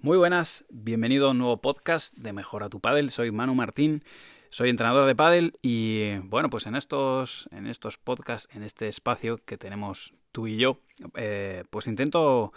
Muy 0.00 0.16
buenas, 0.16 0.64
bienvenido 0.70 1.26
a 1.26 1.30
un 1.32 1.38
nuevo 1.38 1.60
podcast 1.60 2.16
de 2.18 2.32
Mejora 2.32 2.68
tu 2.68 2.78
Padel. 2.78 3.10
Soy 3.10 3.32
Manu 3.32 3.56
Martín, 3.56 4.04
soy 4.48 4.70
entrenador 4.70 5.08
de 5.08 5.16
pádel 5.16 5.58
y 5.60 6.18
bueno, 6.18 6.50
pues 6.50 6.68
en 6.68 6.76
estos, 6.76 7.48
en 7.50 7.66
estos 7.66 7.98
podcasts, 7.98 8.48
en 8.54 8.62
este 8.62 8.86
espacio 8.86 9.38
que 9.44 9.58
tenemos 9.58 10.14
tú 10.30 10.46
y 10.46 10.56
yo, 10.56 10.78
eh, 11.16 11.64
pues 11.70 11.88
intento 11.88 12.52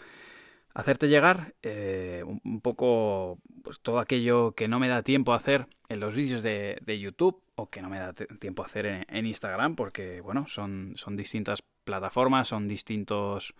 hacerte 0.75 1.07
llegar 1.07 1.55
eh, 1.63 2.23
un 2.23 2.61
poco 2.61 3.39
pues, 3.63 3.79
todo 3.79 3.97
aquello 3.97 4.51
que 4.51 4.67
no 4.67 4.79
me 4.79 4.87
da 4.87 5.01
tiempo 5.01 5.33
a 5.33 5.37
hacer 5.37 5.65
en 5.89 5.99
los 5.99 6.13
vídeos 6.13 6.43
de, 6.43 6.79
YouTube 6.85 7.41
o 7.55 7.71
que 7.71 7.81
no 7.81 7.89
me 7.89 7.97
da 7.97 8.13
tiempo 8.13 8.61
a 8.61 8.67
hacer 8.67 8.85
en, 8.85 9.05
en, 9.09 9.25
Instagram 9.25 9.75
porque 9.75 10.21
bueno 10.21 10.45
son, 10.47 10.93
son 10.95 11.17
distintas 11.17 11.63
plataformas 11.91 12.47
son 12.47 12.67
distintos 12.69 13.53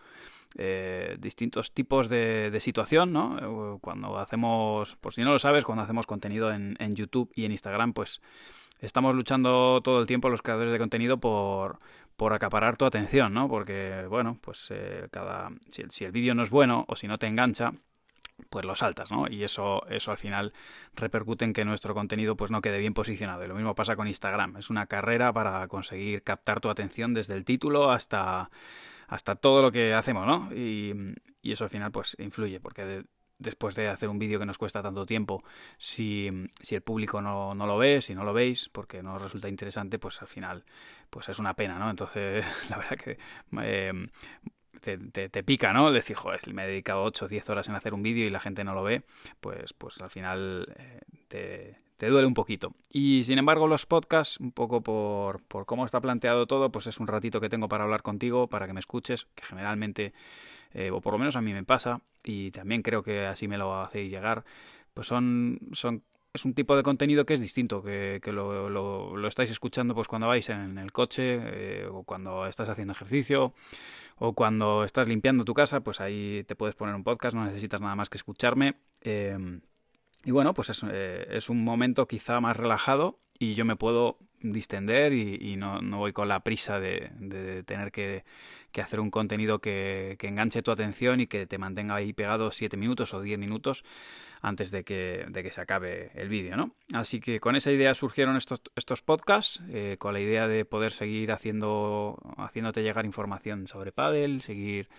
eh, 0.57 1.15
distintos 1.19 1.71
tipos 1.71 2.09
de, 2.09 2.57
situación, 2.59 3.13
¿no? 3.13 3.79
Cuando 3.81 4.17
hacemos, 4.17 4.95
por 4.97 5.13
si 5.13 5.21
no 5.21 5.31
lo 5.31 5.39
sabes, 5.39 5.63
cuando 5.63 5.83
hacemos 5.83 6.05
contenido 6.05 6.51
en, 6.51 6.95
YouTube 6.95 7.31
y 7.35 7.45
en 7.45 7.51
Instagram, 7.51 7.93
pues 7.93 8.21
estamos 8.79 9.15
luchando 9.15 9.81
todo 9.81 10.01
el 10.01 10.07
tiempo 10.07 10.29
los 10.29 10.41
creadores 10.41 10.73
de 10.73 10.79
contenido 10.79 11.19
por, 11.19 11.79
por 12.17 12.33
acaparar 12.33 12.75
tu 12.75 12.85
atención, 12.85 13.33
¿no? 13.33 13.47
Porque, 13.47 14.05
bueno, 14.09 14.37
pues 14.41 14.67
eh, 14.71 15.07
cada, 15.11 15.51
si, 15.69 15.83
si 15.89 16.03
el 16.03 16.11
vídeo 16.11 16.35
no 16.35 16.43
es 16.43 16.49
bueno 16.49 16.85
o 16.87 16.95
si 16.95 17.07
no 17.07 17.17
te 17.17 17.27
engancha, 17.27 17.73
pues 18.49 18.65
lo 18.65 18.75
saltas, 18.75 19.11
¿no? 19.11 19.27
Y 19.29 19.43
eso, 19.43 19.85
eso 19.87 20.11
al 20.11 20.17
final 20.17 20.53
repercute 20.95 21.45
en 21.45 21.53
que 21.53 21.65
nuestro 21.65 21.93
contenido 21.93 22.35
pues 22.35 22.51
no 22.51 22.61
quede 22.61 22.79
bien 22.79 22.93
posicionado. 22.93 23.43
Y 23.43 23.47
lo 23.47 23.55
mismo 23.55 23.75
pasa 23.75 23.95
con 23.95 24.07
Instagram. 24.07 24.57
Es 24.57 24.69
una 24.69 24.87
carrera 24.87 25.31
para 25.31 25.67
conseguir 25.67 26.23
captar 26.23 26.59
tu 26.59 26.69
atención 26.69 27.13
desde 27.13 27.35
el 27.35 27.45
título 27.45 27.91
hasta 27.91 28.49
hasta 29.11 29.35
todo 29.35 29.61
lo 29.61 29.71
que 29.71 29.93
hacemos, 29.93 30.25
¿no? 30.25 30.49
Y, 30.55 30.93
eso 31.43 31.65
al 31.65 31.69
final 31.69 31.91
pues 31.91 32.15
influye, 32.19 32.61
porque 32.61 33.03
después 33.37 33.75
de 33.75 33.89
hacer 33.89 34.07
un 34.07 34.19
vídeo 34.19 34.39
que 34.39 34.45
nos 34.45 34.57
cuesta 34.57 34.81
tanto 34.81 35.05
tiempo, 35.05 35.43
si, 35.77 36.27
el 36.69 36.81
público 36.81 37.21
no, 37.21 37.53
lo 37.53 37.77
ve, 37.77 38.01
si 38.01 38.15
no 38.15 38.23
lo 38.23 38.31
veis, 38.31 38.69
porque 38.69 39.03
no 39.03 39.19
resulta 39.19 39.49
interesante, 39.49 39.99
pues 39.99 40.21
al 40.21 40.29
final 40.29 40.63
pues 41.09 41.27
es 41.27 41.39
una 41.39 41.55
pena, 41.55 41.77
¿no? 41.77 41.89
Entonces, 41.89 42.45
la 42.69 42.77
verdad 42.77 42.97
que... 42.97 43.17
Eh, 43.63 44.07
te, 44.79 45.43
pica, 45.43 45.73
¿no? 45.73 45.91
Decir, 45.91 46.15
joder, 46.15 46.39
me 46.53 46.63
he 46.63 46.67
dedicado 46.67 47.03
8 47.03 47.25
o 47.25 47.27
10 47.27 47.49
horas 47.49 47.69
en 47.69 47.75
hacer 47.75 47.93
un 47.93 48.03
vídeo 48.03 48.25
y 48.25 48.29
la 48.29 48.39
gente 48.39 48.63
no 48.63 48.73
lo 48.73 48.83
ve, 48.83 49.03
pues, 49.39 49.73
pues 49.73 49.99
al 49.99 50.09
final 50.09 50.73
eh, 50.77 51.01
te, 51.27 51.77
te 51.97 52.07
duele 52.07 52.25
un 52.25 52.33
poquito. 52.33 52.73
Y 52.89 53.23
sin 53.25 53.37
embargo, 53.37 53.67
los 53.67 53.85
podcasts, 53.85 54.39
un 54.39 54.51
poco 54.51 54.81
por, 54.81 55.43
por 55.43 55.67
cómo 55.67 55.85
está 55.85 56.01
planteado 56.01 56.47
todo, 56.47 56.71
pues 56.71 56.87
es 56.87 56.99
un 56.99 57.05
ratito 57.05 57.39
que 57.39 57.47
tengo 57.47 57.69
para 57.69 57.83
hablar 57.83 58.01
contigo, 58.01 58.47
para 58.47 58.65
que 58.65 58.73
me 58.73 58.79
escuches, 58.79 59.27
que 59.35 59.43
generalmente, 59.45 60.13
eh, 60.73 60.89
o 60.89 60.99
por 60.99 61.13
lo 61.13 61.19
menos 61.19 61.35
a 61.35 61.41
mí 61.41 61.53
me 61.53 61.63
pasa, 61.63 62.01
y 62.23 62.49
también 62.49 62.81
creo 62.81 63.03
que 63.03 63.27
así 63.27 63.47
me 63.47 63.59
lo 63.59 63.79
hacéis 63.81 64.09
llegar, 64.09 64.45
pues 64.95 65.05
son, 65.05 65.59
son 65.73 66.03
es 66.33 66.45
un 66.45 66.53
tipo 66.53 66.75
de 66.75 66.83
contenido 66.83 67.25
que 67.25 67.33
es 67.33 67.41
distinto, 67.41 67.83
que, 67.83 68.19
que 68.23 68.31
lo, 68.31 68.69
lo, 68.69 69.27
estáis 69.27 69.51
escuchando 69.51 69.93
pues 69.93 70.07
cuando 70.07 70.27
vais 70.27 70.47
en 70.49 70.77
el 70.77 70.91
coche 70.91 71.39
eh, 71.41 71.87
o 71.91 72.03
cuando 72.03 72.47
estás 72.47 72.69
haciendo 72.69 72.93
ejercicio 72.93 73.53
o 74.17 74.33
cuando 74.33 74.83
estás 74.83 75.07
limpiando 75.07 75.43
tu 75.43 75.53
casa, 75.53 75.81
pues 75.81 75.99
ahí 75.99 76.43
te 76.47 76.55
puedes 76.55 76.75
poner 76.75 76.95
un 76.95 77.03
podcast, 77.03 77.35
no 77.35 77.43
necesitas 77.43 77.81
nada 77.81 77.95
más 77.95 78.09
que 78.09 78.17
escucharme. 78.17 78.75
Eh, 79.01 79.59
y 80.23 80.31
bueno, 80.31 80.53
pues 80.53 80.69
es, 80.69 80.85
eh, 80.89 81.27
es, 81.31 81.49
un 81.49 81.63
momento 81.63 82.07
quizá 82.07 82.39
más 82.39 82.55
relajado 82.55 83.19
y 83.39 83.55
yo 83.55 83.65
me 83.65 83.75
puedo 83.75 84.19
distender 84.41 85.13
y, 85.13 85.55
no, 85.55 85.81
no, 85.81 85.99
voy 85.99 86.13
con 86.13 86.27
la 86.27 86.41
prisa 86.41 86.79
de, 86.79 87.63
tener 87.65 87.91
que, 87.91 88.23
hacer 88.81 88.99
un 88.99 89.11
contenido 89.11 89.59
que, 89.59 90.15
que, 90.19 90.27
enganche 90.27 90.61
tu 90.61 90.71
atención 90.71 91.21
y 91.21 91.27
que 91.27 91.45
te 91.47 91.57
mantenga 91.57 91.95
ahí 91.95 92.13
pegado 92.13 92.51
7 92.51 92.77
minutos 92.77 93.13
o 93.13 93.21
10 93.21 93.37
minutos 93.39 93.83
antes 94.41 94.71
de 94.71 94.83
que, 94.83 95.25
de 95.29 95.43
que 95.43 95.51
se 95.51 95.61
acabe 95.61 96.11
el 96.15 96.27
vídeo, 96.27 96.57
¿no? 96.57 96.71
Así 96.93 97.19
que 97.19 97.39
con 97.39 97.55
esa 97.55 97.71
idea 97.71 97.93
surgieron 97.93 98.35
estos, 98.35 98.61
estos 98.75 99.01
podcasts, 99.01 99.61
eh, 99.69 99.97
con 99.99 100.13
la 100.13 100.19
idea 100.19 100.47
de 100.47 100.65
poder 100.65 100.91
seguir 100.91 101.31
haciendo, 101.31 102.17
haciéndote 102.37 102.81
llegar 102.81 103.05
información 103.05 103.67
sobre 103.67 103.91
Paddle, 103.91 104.39
seguir 104.39 104.89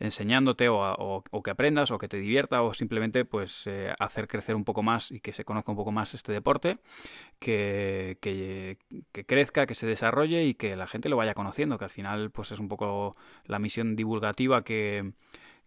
enseñándote 0.00 0.68
o, 0.70 1.22
que 1.44 1.50
aprendas 1.50 1.90
o 1.90 1.98
que 1.98 2.08
te 2.08 2.16
divierta 2.16 2.62
o 2.62 2.74
simplemente 2.74 3.24
pues 3.24 3.66
eh, 3.66 3.94
hacer 3.98 4.26
crecer 4.26 4.56
un 4.56 4.64
poco 4.64 4.82
más 4.82 5.10
y 5.12 5.20
que 5.20 5.32
se 5.32 5.44
conozca 5.44 5.70
un 5.70 5.76
poco 5.76 5.92
más 5.92 6.14
este 6.14 6.32
deporte, 6.32 6.78
que, 7.38 8.18
que, 8.20 8.78
crezca, 9.26 9.66
que 9.66 9.74
se 9.74 9.86
desarrolle 9.86 10.44
y 10.44 10.54
que 10.54 10.74
la 10.74 10.86
gente 10.86 11.10
lo 11.10 11.16
vaya 11.16 11.34
conociendo, 11.34 11.78
que 11.78 11.84
al 11.84 11.90
final 11.90 12.30
pues 12.30 12.50
es 12.50 12.58
un 12.58 12.68
poco 12.68 13.14
la 13.44 13.58
misión 13.58 13.94
divulgativa 13.94 14.64
que, 14.64 15.12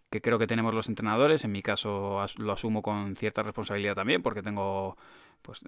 que 0.09 0.19
creo 0.19 0.39
que 0.39 0.47
tenemos 0.47 0.73
los 0.73 0.89
entrenadores. 0.89 1.45
En 1.45 1.51
mi 1.51 1.61
caso 1.61 2.25
lo 2.37 2.51
asumo 2.53 2.81
con 2.81 3.15
cierta 3.15 3.43
responsabilidad 3.43 3.95
también 3.95 4.23
porque 4.23 4.41
tengo 4.41 4.97
pues 5.43 5.61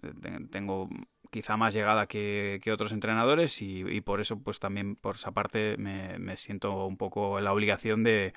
tengo 0.49 0.89
quizá 1.29 1.57
más 1.57 1.73
llegada 1.73 2.07
que, 2.07 2.61
otros 2.73 2.91
entrenadores 2.91 3.61
y, 3.61 4.01
por 4.01 4.21
eso 4.21 4.39
pues 4.39 4.59
también 4.59 4.95
por 4.95 5.15
esa 5.15 5.31
parte 5.31 5.77
me, 5.77 6.37
siento 6.37 6.85
un 6.87 6.97
poco 6.97 7.37
en 7.37 7.45
la 7.45 7.53
obligación 7.53 8.03
de, 8.03 8.33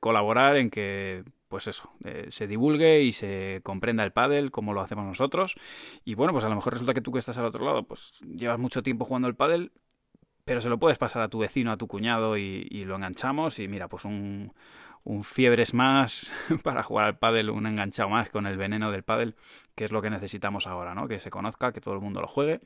colaborar 0.00 0.56
en 0.56 0.70
que 0.70 1.24
pues 1.48 1.68
eso, 1.68 1.92
eh, 2.04 2.26
se 2.30 2.48
divulgue 2.48 3.02
y 3.02 3.12
se 3.12 3.60
comprenda 3.62 4.02
el 4.02 4.12
pádel 4.12 4.50
como 4.50 4.72
lo 4.72 4.80
hacemos 4.80 5.04
nosotros. 5.06 5.54
Y 6.04 6.14
bueno 6.14 6.32
pues 6.32 6.44
a 6.44 6.48
lo 6.48 6.56
mejor 6.56 6.72
resulta 6.72 6.94
que 6.94 7.00
tú 7.00 7.12
que 7.12 7.20
estás 7.20 7.38
al 7.38 7.44
otro 7.44 7.64
lado 7.64 7.84
pues 7.84 8.20
llevas 8.26 8.58
mucho 8.58 8.82
tiempo 8.82 9.04
jugando 9.04 9.28
el 9.28 9.36
pádel 9.36 9.72
pero 10.44 10.60
se 10.60 10.68
lo 10.68 10.78
puedes 10.78 10.98
pasar 10.98 11.22
a 11.22 11.28
tu 11.28 11.38
vecino, 11.38 11.72
a 11.72 11.76
tu 11.78 11.86
cuñado 11.86 12.36
y, 12.36 12.66
y 12.70 12.84
lo 12.84 12.96
enganchamos 12.96 13.58
y 13.60 13.68
mira 13.68 13.88
pues 13.88 14.04
un 14.04 14.52
un 15.04 15.22
fiebres 15.22 15.74
más 15.74 16.32
para 16.62 16.82
jugar 16.82 17.06
al 17.06 17.18
pádel, 17.18 17.50
un 17.50 17.66
enganchado 17.66 18.08
más 18.08 18.30
con 18.30 18.46
el 18.46 18.56
veneno 18.56 18.90
del 18.90 19.02
pádel, 19.02 19.36
que 19.74 19.84
es 19.84 19.92
lo 19.92 20.02
que 20.02 20.10
necesitamos 20.10 20.66
ahora, 20.66 20.94
¿no? 20.94 21.06
Que 21.08 21.20
se 21.20 21.30
conozca, 21.30 21.72
que 21.72 21.80
todo 21.80 21.94
el 21.94 22.00
mundo 22.00 22.20
lo 22.20 22.26
juegue 22.26 22.60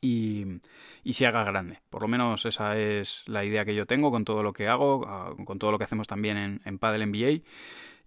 y, 0.00 0.60
y 1.04 1.12
se 1.14 1.26
haga 1.26 1.44
grande. 1.44 1.78
Por 1.90 2.02
lo 2.02 2.08
menos 2.08 2.46
esa 2.46 2.76
es 2.76 3.24
la 3.26 3.44
idea 3.44 3.64
que 3.64 3.74
yo 3.74 3.86
tengo 3.86 4.10
con 4.10 4.24
todo 4.24 4.42
lo 4.42 4.52
que 4.52 4.68
hago, 4.68 5.04
ah, 5.06 5.34
con 5.44 5.58
todo 5.58 5.72
lo 5.72 5.78
que 5.78 5.84
hacemos 5.84 6.06
también 6.06 6.36
en, 6.36 6.60
en 6.64 6.78
Padel 6.78 7.10
NBA. 7.10 7.42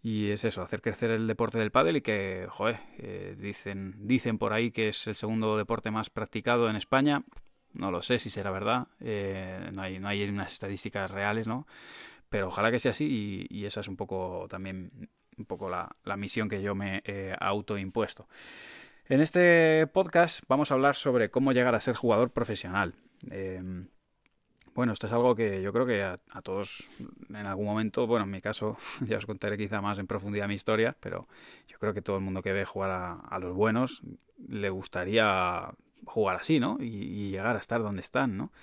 Y 0.03 0.31
es 0.31 0.45
eso, 0.45 0.63
hacer 0.63 0.81
crecer 0.81 1.11
el 1.11 1.27
deporte 1.27 1.59
del 1.59 1.71
pádel 1.71 1.97
y 1.97 2.01
que, 2.01 2.47
joder, 2.49 2.79
eh, 2.97 3.35
dicen, 3.37 3.95
dicen 3.99 4.39
por 4.39 4.51
ahí 4.51 4.71
que 4.71 4.87
es 4.87 5.05
el 5.05 5.15
segundo 5.15 5.57
deporte 5.57 5.91
más 5.91 6.09
practicado 6.09 6.69
en 6.69 6.75
España. 6.75 7.23
No 7.73 7.91
lo 7.91 8.01
sé 8.01 8.17
si 8.19 8.29
será 8.29 8.51
verdad, 8.51 8.87
eh, 8.99 9.69
no, 9.73 9.83
hay, 9.83 9.99
no 9.99 10.07
hay 10.07 10.27
unas 10.27 10.51
estadísticas 10.51 11.11
reales, 11.11 11.47
¿no? 11.47 11.67
Pero 12.31 12.47
ojalá 12.47 12.71
que 12.71 12.79
sea 12.79 12.91
así 12.91 13.47
y, 13.49 13.65
esa 13.65 13.81
es 13.81 13.89
un 13.89 13.97
poco 13.97 14.47
también 14.49 15.09
un 15.37 15.45
poco 15.45 15.69
la, 15.69 15.89
misión 16.15 16.47
que 16.47 16.61
yo 16.61 16.73
me 16.73 17.03
he 17.05 17.35
autoimpuesto. 17.37 18.27
En 19.05 19.19
este 19.19 19.85
podcast 19.87 20.41
vamos 20.47 20.71
a 20.71 20.75
hablar 20.75 20.95
sobre 20.95 21.29
cómo 21.29 21.51
llegar 21.51 21.75
a 21.75 21.81
ser 21.81 21.93
jugador 21.93 22.31
profesional. 22.31 22.93
Em, 23.29 23.89
bueno, 24.73 24.93
esto 24.93 25.07
es 25.07 25.13
algo 25.13 25.35
que 25.35 25.61
yo 25.61 25.73
creo 25.73 25.85
que 25.85 26.03
a, 26.03 26.41
todos 26.41 26.89
en 27.27 27.45
algún 27.45 27.65
momento, 27.65 28.07
bueno, 28.07 28.23
en 28.23 28.31
mi 28.31 28.39
caso 28.39 28.77
ya 29.05 29.17
os 29.17 29.25
contaré 29.25 29.57
quizá 29.57 29.81
más 29.81 29.99
en 29.99 30.07
profundidad 30.07 30.47
mi 30.47 30.53
historia, 30.53 30.95
pero 31.01 31.27
yo 31.67 31.77
creo 31.79 31.93
que 31.93 32.01
todo 32.01 32.15
el 32.15 32.23
mundo 32.23 32.41
que 32.41 32.53
ve 32.53 32.63
jugar 32.63 33.19
a, 33.29 33.39
los 33.39 33.53
buenos 33.53 34.03
le 34.47 34.69
gustaría 34.69 35.69
jugar 36.05 36.37
así, 36.37 36.61
¿no? 36.61 36.77
Y, 36.79 36.85
y, 36.85 37.31
llegar 37.31 37.57
a 37.57 37.59
estar 37.59 37.81
donde 37.83 38.01
están, 38.01 38.37
¿no? 38.37 38.53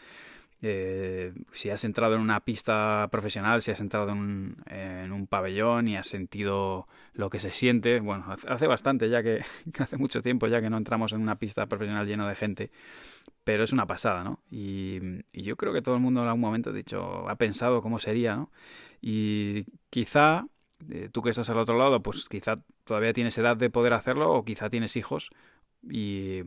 Eh, 0.61 1.33
si 1.53 1.71
has 1.71 1.85
entrado 1.85 2.17
en 2.17 2.21
una 2.21 2.41
pista 2.41 3.07
profesional, 3.13 3.63
si 3.63 3.71
has 3.71 3.81
entrado 3.81 4.11
en 4.11 4.57
un, 5.13 5.27
pabellón 5.29 5.87
y 5.87 5.97
has 5.97 6.09
sentido 6.09 6.89
lo 7.15 7.31
que 7.31 7.39
se 7.39 7.51
siente, 7.51 8.01
bueno, 8.01 8.35
hace 8.49 8.67
bastante 8.67 9.09
ya 9.09 9.23
que, 9.23 9.45
hace 9.79 9.97
mucho 9.97 10.21
tiempo 10.21 10.49
ya 10.49 10.61
que 10.61 10.71
no 10.71 10.77
entramos 10.77 11.13
en 11.13 11.21
una 11.21 11.37
pista 11.39 11.67
profesional 11.67 12.07
lleno 12.07 12.27
de 12.27 12.35
gente, 12.35 12.71
pero 13.45 13.65
es 13.65 13.73
una 13.73 13.87
pasada, 13.87 14.25
¿no? 14.25 14.41
Y, 14.51 15.01
yo 15.33 15.57
creo 15.57 15.73
que 15.73 15.83
todo 15.83 15.95
el 15.95 16.01
mundo 16.03 16.23
en 16.23 16.29
algún 16.29 16.41
momento 16.41 16.71
ha 16.71 16.73
dicho, 16.73 17.29
ha 17.29 17.37
pensado 17.37 17.81
cómo 17.83 17.99
sería, 17.99 18.37
¿no? 18.37 18.51
Y 19.01 19.67
quizá, 19.91 20.47
eh, 20.91 21.09
tú 21.13 21.23
que 21.23 21.31
estás 21.31 21.51
al 21.51 21.59
otro 21.59 21.79
lado, 21.79 22.03
pues 22.03 22.29
quizá 22.29 22.57
todavía 22.85 23.13
tienes 23.13 23.39
edad 23.39 23.57
de 23.57 23.71
poder 23.71 23.93
hacerlo 23.93 24.33
o 24.33 24.45
quizá 24.45 24.71
tienes 24.71 24.97
hijos 24.97 25.31
y 25.89 26.43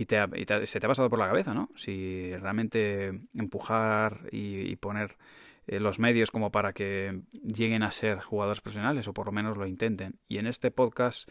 y, 0.00 0.06
te, 0.06 0.66
se 0.66 0.80
te 0.80 0.86
ha 0.86 0.88
pasado 0.88 1.10
por 1.10 1.18
la 1.18 1.26
cabeza, 1.26 1.52
¿no? 1.52 1.68
Si 1.76 2.34
realmente 2.34 3.20
empujar 3.34 4.22
y, 4.32 4.74
poner 4.76 5.18
eh, 5.66 5.78
los 5.78 5.98
medios 5.98 6.30
como 6.30 6.50
para 6.50 6.72
que 6.72 7.20
lleguen 7.32 7.82
a 7.82 7.90
ser 7.90 8.20
jugadores 8.20 8.62
profesionales 8.62 9.06
o 9.08 9.12
por 9.12 9.26
lo 9.26 9.32
menos 9.32 9.58
lo 9.58 9.66
intenten. 9.66 10.18
Y 10.26 10.38
en 10.38 10.46
este 10.46 10.70
podcast, 10.70 11.28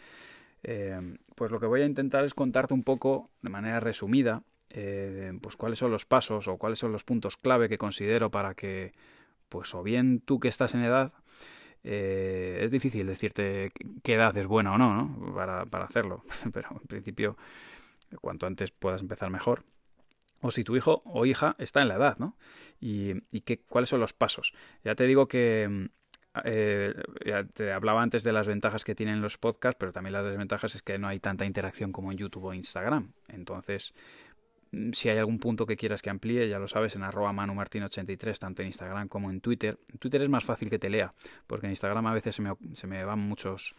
eh, 0.62 1.18
pues 1.34 1.50
lo 1.50 1.60
que 1.60 1.66
voy 1.66 1.82
a 1.82 1.86
intentar 1.88 2.24
es 2.26 2.36
contarte 2.36 2.76
un 2.76 2.84
poco 2.84 3.32
de 3.42 3.50
manera 3.50 3.80
resumida, 3.80 4.44
eh, 4.70 5.34
pues 5.42 5.56
cuáles 5.58 5.80
son 5.80 5.90
los 5.90 6.06
pasos 6.06 6.48
o 6.48 6.58
cuáles 6.58 6.78
son 6.78 6.92
los 6.92 7.04
puntos 7.04 7.38
clave 7.38 7.70
que 7.70 7.80
considero 7.80 8.30
para 8.30 8.54
que, 8.54 8.94
pues 9.50 9.74
o 9.74 9.82
bien 9.82 10.20
tú 10.20 10.40
que 10.40 10.48
estás 10.48 10.76
en 10.76 10.84
edad, 10.84 11.12
es 11.82 12.70
difícil 12.70 13.08
decirte 13.08 13.72
qué 14.04 14.14
edad 14.14 14.38
es 14.38 14.46
buena 14.46 14.74
o 14.74 14.78
no, 14.78 14.94
¿no? 14.94 15.34
Para, 15.34 15.66
para 15.66 15.86
hacerlo, 15.86 16.24
pero 16.54 16.70
en 16.72 16.88
principio 16.88 17.36
cuanto 18.22 18.48
antes 18.48 18.72
puedas 18.72 19.02
empezar 19.02 19.30
mejor. 19.30 19.64
O 20.42 20.52
si 20.52 20.64
tu 20.64 20.76
hijo 20.76 21.02
o 21.06 21.26
hija 21.26 21.56
está 21.60 21.82
en 21.82 21.90
la 21.90 21.96
edad, 21.96 22.18
¿no? 22.18 22.38
Y, 22.80 23.20
qué, 23.42 23.60
cuáles 23.60 23.90
son 23.90 24.00
los 24.00 24.14
pasos. 24.14 24.54
Ya 24.84 24.96
te 24.96 25.06
digo 25.06 25.28
que, 25.28 25.90
eh, 26.46 26.94
te 27.54 27.74
hablaba 27.74 28.02
antes 28.02 28.24
de 28.24 28.32
las 28.32 28.48
ventajas 28.48 28.86
que 28.86 28.96
tienen 28.96 29.22
los 29.22 29.38
podcasts, 29.38 29.78
pero 29.78 29.92
también 29.92 30.14
las 30.14 30.26
desventajas 30.26 30.76
es 30.76 30.82
que 30.82 30.98
no 30.98 31.08
hay 31.08 31.20
tanta 31.20 31.46
interacción 31.46 31.92
como 31.92 32.12
en 32.12 32.18
YouTube 32.18 32.46
o 32.46 32.54
Instagram. 32.54 33.12
Entonces, 33.28 33.94
mm, 34.72 34.92
si 34.94 35.10
hay 35.10 35.18
algún 35.18 35.40
punto 35.40 35.66
que 35.66 35.76
quieras 35.76 36.02
que 36.02 36.10
amplíe, 36.10 36.48
ya 36.48 36.60
lo 36.60 36.70
sabes, 36.70 36.96
en 36.96 37.04
arroba 37.04 37.34
manumartin83, 37.34 38.40
tanto 38.40 38.62
en 38.62 38.70
Instagram 38.70 39.10
como 39.10 39.30
en 39.30 39.42
Twitter. 39.42 39.78
En 39.92 39.98
Twitter 39.98 40.22
es 40.22 40.30
más 40.30 40.46
fácil 40.46 40.70
que 40.70 40.80
te 40.80 40.90
lea, 40.90 41.14
porque 41.48 41.66
en 41.66 41.72
Instagram 41.72 42.08
a 42.08 42.14
veces 42.14 42.36
se 42.36 42.42
me, 42.42 42.54
se 42.74 42.88
me 42.88 43.04
van 43.04 43.20
muchos 43.20 43.76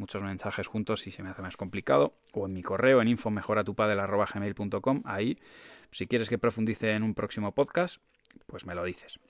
muchos 0.00 0.22
mensajes 0.22 0.66
juntos 0.66 1.06
y 1.06 1.12
se 1.12 1.22
me 1.22 1.30
hace 1.30 1.42
más 1.42 1.56
complicado. 1.56 2.14
O 2.32 2.46
en 2.46 2.54
mi 2.54 2.62
correo 2.62 3.00
en 3.00 3.08
info.mejoratupad.gmail.com. 3.08 5.02
Ahí, 5.04 5.38
si 5.90 6.08
quieres 6.08 6.28
que 6.28 6.38
profundice 6.38 6.90
en 6.92 7.04
un 7.04 7.14
próximo 7.14 7.52
podcast, 7.54 8.02
pues 8.46 8.66
me 8.66 8.74
lo 8.74 8.82
dices. 8.84 9.20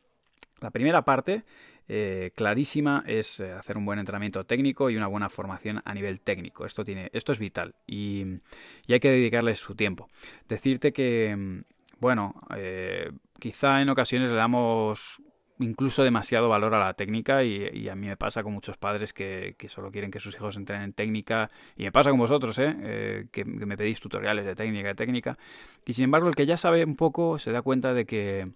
La 0.61 0.71
primera 0.71 1.03
parte, 1.03 1.45
eh, 1.89 2.33
clarísima, 2.35 3.03
es 3.07 3.41
eh, 3.41 3.53
hacer 3.53 3.77
un 3.77 3.85
buen 3.85 3.99
entrenamiento 3.99 4.45
técnico 4.45 4.91
y 4.91 4.97
una 4.97 5.07
buena 5.07 5.29
formación 5.29 5.83
a 5.85 5.95
nivel 5.95 6.21
técnico. 6.21 6.65
Esto, 6.65 6.85
tiene, 6.85 7.11
esto 7.13 7.33
es 7.33 7.39
vital 7.39 7.75
y, 7.87 8.25
hay 8.89 9.01
que 9.01 9.11
dedicarle 9.11 9.55
su 9.57 9.75
tiempo. 9.75 10.09
Decirte 10.49 10.93
que, 10.93 11.35
mm, 11.37 11.61
bueno, 11.99 12.35
eh, 12.57 13.11
quizá 13.39 13.81
en 13.81 13.89
ocasiones 13.89 14.31
le 14.31 14.37
damos 14.37 15.23
incluso 15.61 16.03
demasiado 16.03 16.49
valor 16.49 16.75
a 16.75 16.81
la 16.81 16.95
técnica 16.95 17.45
y, 17.45 17.89
a 17.89 17.95
mí 17.95 18.09
me 18.09 18.17
pasa 18.17 18.43
con 18.43 18.53
muchos 18.53 18.77
padres 18.77 19.13
que, 19.13 19.55
solo 19.69 19.91
quieren 19.91 20.11
que 20.11 20.19
sus 20.19 20.35
hijos 20.35 20.57
entrenen 20.57 20.83
en 20.83 20.93
técnica 20.93 21.51
y 21.77 21.85
me 21.85 21.93
pasa 21.93 22.11
con 22.11 22.19
vosotros, 22.19 22.59
¿eh? 22.59 23.27
que, 23.31 23.45
que, 23.45 23.67
me 23.67 23.77
pedís 23.77 24.01
tutoriales 24.01 24.45
de 24.45 24.55
técnica, 24.55 24.89
de 24.89 24.95
técnica 24.95 25.39
y 25.87 25.93
sin 25.93 26.05
embargo 26.05 26.29
el 26.29 26.35
que 26.35 26.47
ya 26.47 26.57
sabe 26.57 26.85
un 26.85 26.97
poco 26.97 27.39
se 27.39 27.53
da 27.53 27.63
cuenta 27.63 27.95
de 27.95 28.07
que 28.07 28.49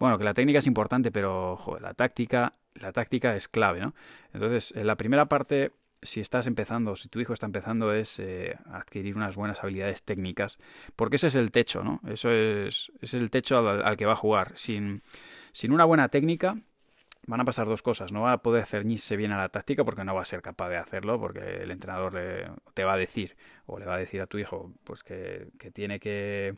bueno, 0.00 0.16
que 0.16 0.24
la 0.24 0.32
técnica 0.32 0.60
es 0.60 0.66
importante, 0.66 1.12
pero 1.12 1.58
la 1.80 1.92
táctica, 1.92 2.54
la 2.74 2.90
táctica 2.90 3.36
es 3.36 3.48
clave, 3.48 3.80
¿no? 3.80 3.94
Entonces, 4.32 4.72
en 4.74 4.86
la 4.86 4.96
primera 4.96 5.26
parte, 5.26 5.72
si 6.00 6.20
estás 6.20 6.46
empezando, 6.46 6.96
si 6.96 7.10
tu 7.10 7.20
hijo 7.20 7.34
está 7.34 7.44
empezando, 7.44 7.92
es 7.92 8.18
eh, 8.18 8.56
adquirir 8.72 9.14
unas 9.14 9.36
buenas 9.36 9.62
habilidades 9.62 10.02
técnicas, 10.02 10.58
porque 10.96 11.16
ese 11.16 11.26
es 11.26 11.34
el 11.34 11.50
techo, 11.50 11.84
¿no? 11.84 12.00
Eso 12.08 12.30
es, 12.30 12.90
es 13.02 13.12
el 13.12 13.30
techo 13.30 13.58
al, 13.58 13.82
al, 13.82 13.98
que 13.98 14.06
va 14.06 14.14
a 14.14 14.16
jugar. 14.16 14.52
Sin, 14.56 15.02
sin 15.52 15.72
una 15.72 15.84
buena 15.84 16.08
técnica, 16.08 16.56
van 17.26 17.40
a 17.40 17.44
pasar 17.44 17.66
dos 17.66 17.82
cosas. 17.82 18.12
No 18.12 18.22
va 18.22 18.32
a 18.32 18.38
poder 18.38 18.66
ceñirse 18.66 19.16
bien 19.16 19.32
a 19.32 19.38
la 19.38 19.48
táctica 19.48 19.84
porque 19.84 20.04
no 20.04 20.14
va 20.14 20.22
a 20.22 20.24
ser 20.24 20.42
capaz 20.42 20.68
de 20.68 20.76
hacerlo, 20.76 21.20
porque 21.20 21.60
el 21.62 21.70
entrenador 21.70 22.14
te 22.74 22.84
va 22.84 22.94
a 22.94 22.96
decir 22.96 23.36
o 23.66 23.78
le 23.78 23.86
va 23.86 23.94
a 23.94 23.98
decir 23.98 24.20
a 24.20 24.26
tu 24.26 24.38
hijo 24.38 24.72
pues 24.84 25.04
que, 25.04 25.48
tiene 25.72 26.00
que, 26.00 26.56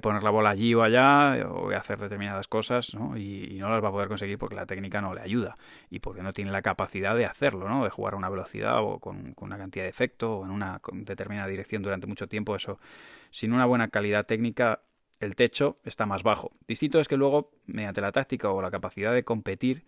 poner 0.00 0.22
la 0.22 0.30
bola 0.30 0.50
allí 0.50 0.74
o 0.74 0.82
allá 0.82 1.46
o 1.48 1.70
hacer 1.70 1.98
determinadas 1.98 2.48
cosas 2.48 2.94
¿no? 2.94 3.16
Y, 3.16 3.58
no 3.58 3.68
las 3.68 3.82
va 3.84 3.88
a 3.88 3.92
poder 3.92 4.08
conseguir 4.08 4.38
porque 4.38 4.54
la 4.54 4.64
técnica 4.64 5.00
no 5.00 5.12
le 5.14 5.20
ayuda 5.20 5.56
y 5.90 5.98
porque 5.98 6.22
no 6.22 6.32
tiene 6.32 6.50
la 6.50 6.62
capacidad 6.62 7.14
de 7.14 7.26
hacerlo, 7.26 7.68
¿no? 7.68 7.84
de 7.84 7.90
jugar 7.90 8.14
a 8.14 8.16
una 8.16 8.30
velocidad 8.30 8.82
o 8.82 9.00
con, 9.00 9.34
con 9.34 9.48
una 9.48 9.58
cantidad 9.58 9.84
de 9.84 9.90
efecto 9.90 10.38
o 10.38 10.44
en 10.44 10.50
una 10.50 10.80
determinada 10.92 11.48
dirección 11.48 11.82
durante 11.82 12.06
mucho 12.06 12.26
tiempo. 12.26 12.56
Eso, 12.56 12.78
sin 13.30 13.52
una 13.52 13.66
buena 13.66 13.88
calidad 13.88 14.24
técnica, 14.24 14.80
el 15.20 15.36
techo 15.36 15.76
está 15.84 16.06
más 16.06 16.22
bajo. 16.22 16.52
Distinto 16.68 17.00
es 17.00 17.08
que 17.08 17.16
luego, 17.16 17.50
mediante 17.66 18.00
la 18.00 18.12
táctica 18.12 18.50
o 18.50 18.60
la 18.62 18.70
capacidad 18.70 19.12
de 19.14 19.24
competir, 19.24 19.84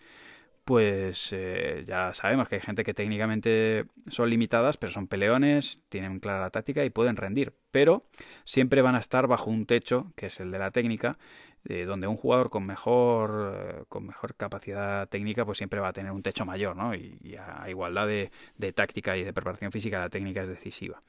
pues 0.69 1.31
eh, 1.33 1.83
ya 1.87 2.13
sabemos 2.13 2.47
que 2.47 2.57
hay 2.57 2.61
gente 2.61 2.85
que 2.85 2.93
técnicamente 2.93 3.87
son 4.09 4.29
limitadas, 4.29 4.77
pero 4.77 4.93
son 4.93 5.07
peleones, 5.07 5.83
tienen 5.89 6.21
clara 6.21 6.43
la 6.43 6.51
táctica 6.51 6.85
y 6.85 6.91
pueden 6.91 7.17
rendir. 7.17 7.55
Pero 7.71 8.05
siempre 8.45 8.83
van 8.83 8.95
a 8.95 8.99
estar 8.99 9.27
bajo 9.29 9.51
un 9.51 9.65
techo, 9.65 10.13
que 10.15 10.27
es 10.27 10.41
el 10.41 10.51
de 10.51 10.59
la 10.59 10.71
técnica, 10.71 11.17
eh, 11.65 11.87
donde 11.87 12.07
un 12.07 12.19
jugador 12.19 12.51
con 12.51 12.67
mejor, 12.67 13.55
eh, 13.57 13.85
con 13.89 14.05
mejor 14.05 14.35
capacidad 14.35 15.09
técnica 15.09 15.47
pues 15.47 15.57
siempre 15.57 15.81
va 15.81 15.89
a 15.89 15.93
tener 15.95 16.13
un 16.13 16.23
techo 16.23 16.45
mayor, 16.45 16.77
¿no? 16.77 16.95
Y, 16.95 17.35
a 17.37 17.71
igualdad 17.71 18.07
de, 18.07 18.31
de, 18.59 18.73
táctica 18.75 19.17
y 19.17 19.25
de 19.25 19.33
preparación 19.33 19.73
física, 19.73 19.99
la 19.99 20.11
técnica 20.11 20.43
es 20.43 20.49
decisiva. 20.49 21.01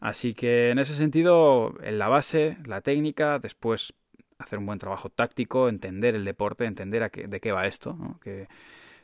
Así 0.00 0.34
que 0.34 0.68
en 0.68 0.80
ese 0.80 0.92
sentido, 0.92 1.74
en 1.82 1.98
la 1.98 2.08
base, 2.08 2.58
la 2.66 2.82
técnica, 2.82 3.38
después 3.38 3.94
hacer 4.36 4.58
un 4.58 4.66
buen 4.66 4.78
trabajo 4.78 5.08
táctico, 5.08 5.70
entender 5.70 6.14
el 6.14 6.26
deporte, 6.26 6.66
entender 6.66 7.04
a 7.04 7.08
qué, 7.08 7.26
de 7.26 7.40
qué 7.40 7.52
va 7.52 7.66
esto, 7.66 7.94
¿no? 7.94 8.20
que 8.20 8.48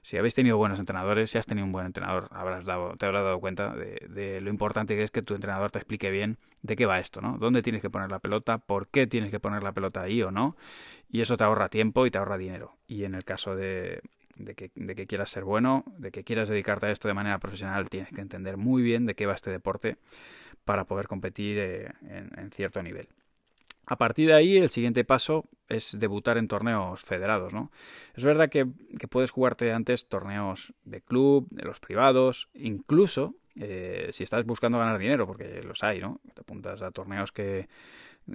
si 0.04 0.18
habéis 0.18 0.34
tenido 0.34 0.58
buenos 0.58 0.78
entrenadores, 0.78 1.30
si 1.30 1.38
has 1.38 1.46
tenido 1.46 1.64
un 1.64 1.72
buen 1.72 1.86
entrenador, 1.86 2.28
habrás 2.30 2.66
dado, 2.66 2.94
te 2.98 3.06
habrás 3.06 3.24
dado 3.24 3.40
cuenta 3.40 3.74
de, 3.74 4.38
lo 4.42 4.50
importante 4.50 4.94
que 4.94 5.02
es 5.02 5.10
que 5.10 5.22
tu 5.22 5.34
entrenador 5.34 5.70
te 5.70 5.78
explique 5.78 6.10
bien 6.10 6.36
de 6.60 6.76
qué 6.76 6.84
va 6.84 6.98
esto, 6.98 7.22
¿no? 7.22 7.38
¿Dónde 7.38 7.62
tienes 7.62 7.80
que 7.80 7.88
poner 7.88 8.10
la 8.10 8.18
pelota? 8.18 8.58
¿Por 8.58 8.88
qué 8.88 9.06
tienes 9.06 9.30
que 9.30 9.40
poner 9.40 9.62
la 9.62 9.72
pelota 9.72 10.02
ahí 10.02 10.22
o 10.22 10.30
no? 10.30 10.56
Y 11.08 11.22
eso 11.22 11.38
te 11.38 11.44
ahorra 11.44 11.70
tiempo 11.70 12.04
y 12.04 12.10
te 12.10 12.18
ahorra 12.18 12.36
dinero. 12.36 12.76
Y 12.86 13.04
en 13.04 13.14
el 13.14 13.24
caso 13.24 13.56
de, 13.56 14.02
que, 14.54 15.06
quieras 15.06 15.30
ser 15.30 15.44
bueno, 15.44 15.84
de 15.96 16.10
que 16.10 16.22
quieras 16.22 16.50
dedicarte 16.50 16.84
a 16.84 16.90
esto 16.90 17.08
de 17.08 17.14
manera 17.14 17.38
profesional, 17.38 17.88
tienes 17.88 18.10
que 18.10 18.20
entender 18.20 18.58
muy 18.58 18.82
bien 18.82 19.06
de 19.06 19.14
qué 19.14 19.24
va 19.24 19.32
este 19.32 19.50
deporte 19.50 19.96
para 20.66 20.84
poder 20.84 21.08
competir 21.08 21.56
eh, 21.58 21.92
en 22.02 22.50
cierto 22.50 22.82
nivel. 22.82 23.08
A 23.86 23.96
partir 23.96 24.28
de 24.28 24.34
ahí, 24.34 24.56
el 24.56 24.68
siguiente 24.68 25.04
paso 25.04 25.48
es 25.68 25.98
debutar 25.98 26.38
en 26.38 26.48
torneos 26.48 27.02
federados, 27.02 27.52
¿no? 27.52 27.70
Es 28.14 28.24
verdad 28.24 28.48
que, 28.48 28.66
puedes 29.08 29.30
jugarte 29.30 29.72
antes 29.72 30.08
torneos 30.08 30.72
de 30.84 31.00
club, 31.00 31.46
de 31.50 31.64
los 31.64 31.80
privados, 31.80 32.48
incluso 32.54 33.34
eh, 33.60 34.08
si 34.12 34.24
estás 34.24 34.44
buscando 34.44 34.78
ganar 34.78 34.98
dinero, 34.98 35.26
porque 35.26 35.62
los 35.62 35.82
hay, 35.82 36.00
¿no? 36.00 36.20
Te 36.34 36.40
apuntas 36.40 36.82
a 36.82 36.90
torneos 36.90 37.32
que, 37.32 37.68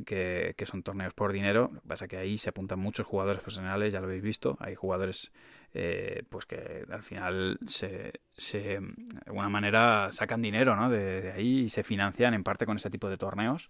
que, 0.05 0.65
son 0.65 0.83
torneos 0.83 1.13
por 1.13 1.31
dinero. 1.31 1.69
Lo 1.73 1.81
que 1.81 1.87
pasa 1.87 2.05
es 2.05 2.09
que 2.09 2.17
ahí 2.17 2.37
se 2.37 2.49
apuntan 2.49 2.79
muchos 2.79 3.07
jugadores 3.07 3.41
profesionales, 3.41 3.91
ya 3.91 3.99
lo 3.99 4.07
habéis 4.07 4.23
visto. 4.23 4.57
Hay 4.59 4.75
jugadores 4.75 5.31
eh, 5.73 6.23
pues 6.29 6.45
que 6.45 6.85
al 6.89 7.03
final 7.03 7.59
se, 7.67 8.13
se, 8.33 8.59
de 8.59 8.81
alguna 9.25 9.49
manera 9.49 10.09
sacan 10.11 10.41
dinero 10.41 10.75
¿no? 10.75 10.89
de, 10.89 11.31
ahí 11.31 11.59
y 11.61 11.69
se 11.69 11.83
financian 11.83 12.33
en 12.33 12.43
parte 12.43 12.65
con 12.65 12.77
ese 12.77 12.89
tipo 12.89 13.09
de 13.09 13.17
torneos. 13.17 13.69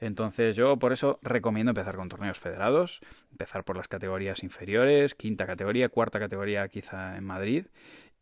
Entonces 0.00 0.56
yo 0.56 0.78
por 0.78 0.92
eso 0.92 1.18
recomiendo 1.22 1.70
empezar 1.70 1.96
con 1.96 2.08
torneos 2.08 2.38
federados, 2.38 3.00
empezar 3.30 3.64
por 3.64 3.76
las 3.76 3.88
categorías 3.88 4.42
inferiores, 4.42 5.14
quinta 5.14 5.46
categoría, 5.46 5.88
cuarta 5.88 6.18
categoría 6.18 6.68
quizá 6.68 7.16
en 7.16 7.24
Madrid 7.24 7.66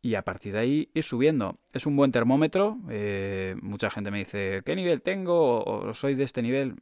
y 0.00 0.14
a 0.14 0.22
partir 0.22 0.54
de 0.54 0.58
ahí 0.58 0.90
ir 0.94 1.04
subiendo. 1.04 1.58
Es 1.72 1.86
un 1.86 1.96
buen 1.96 2.10
termómetro. 2.10 2.78
Eh, 2.90 3.54
mucha 3.62 3.90
gente 3.90 4.10
me 4.10 4.18
dice, 4.18 4.62
¿qué 4.64 4.74
nivel 4.74 5.02
tengo? 5.02 5.62
o 5.64 5.94
soy 5.94 6.14
de 6.14 6.24
este 6.24 6.42
nivel 6.42 6.76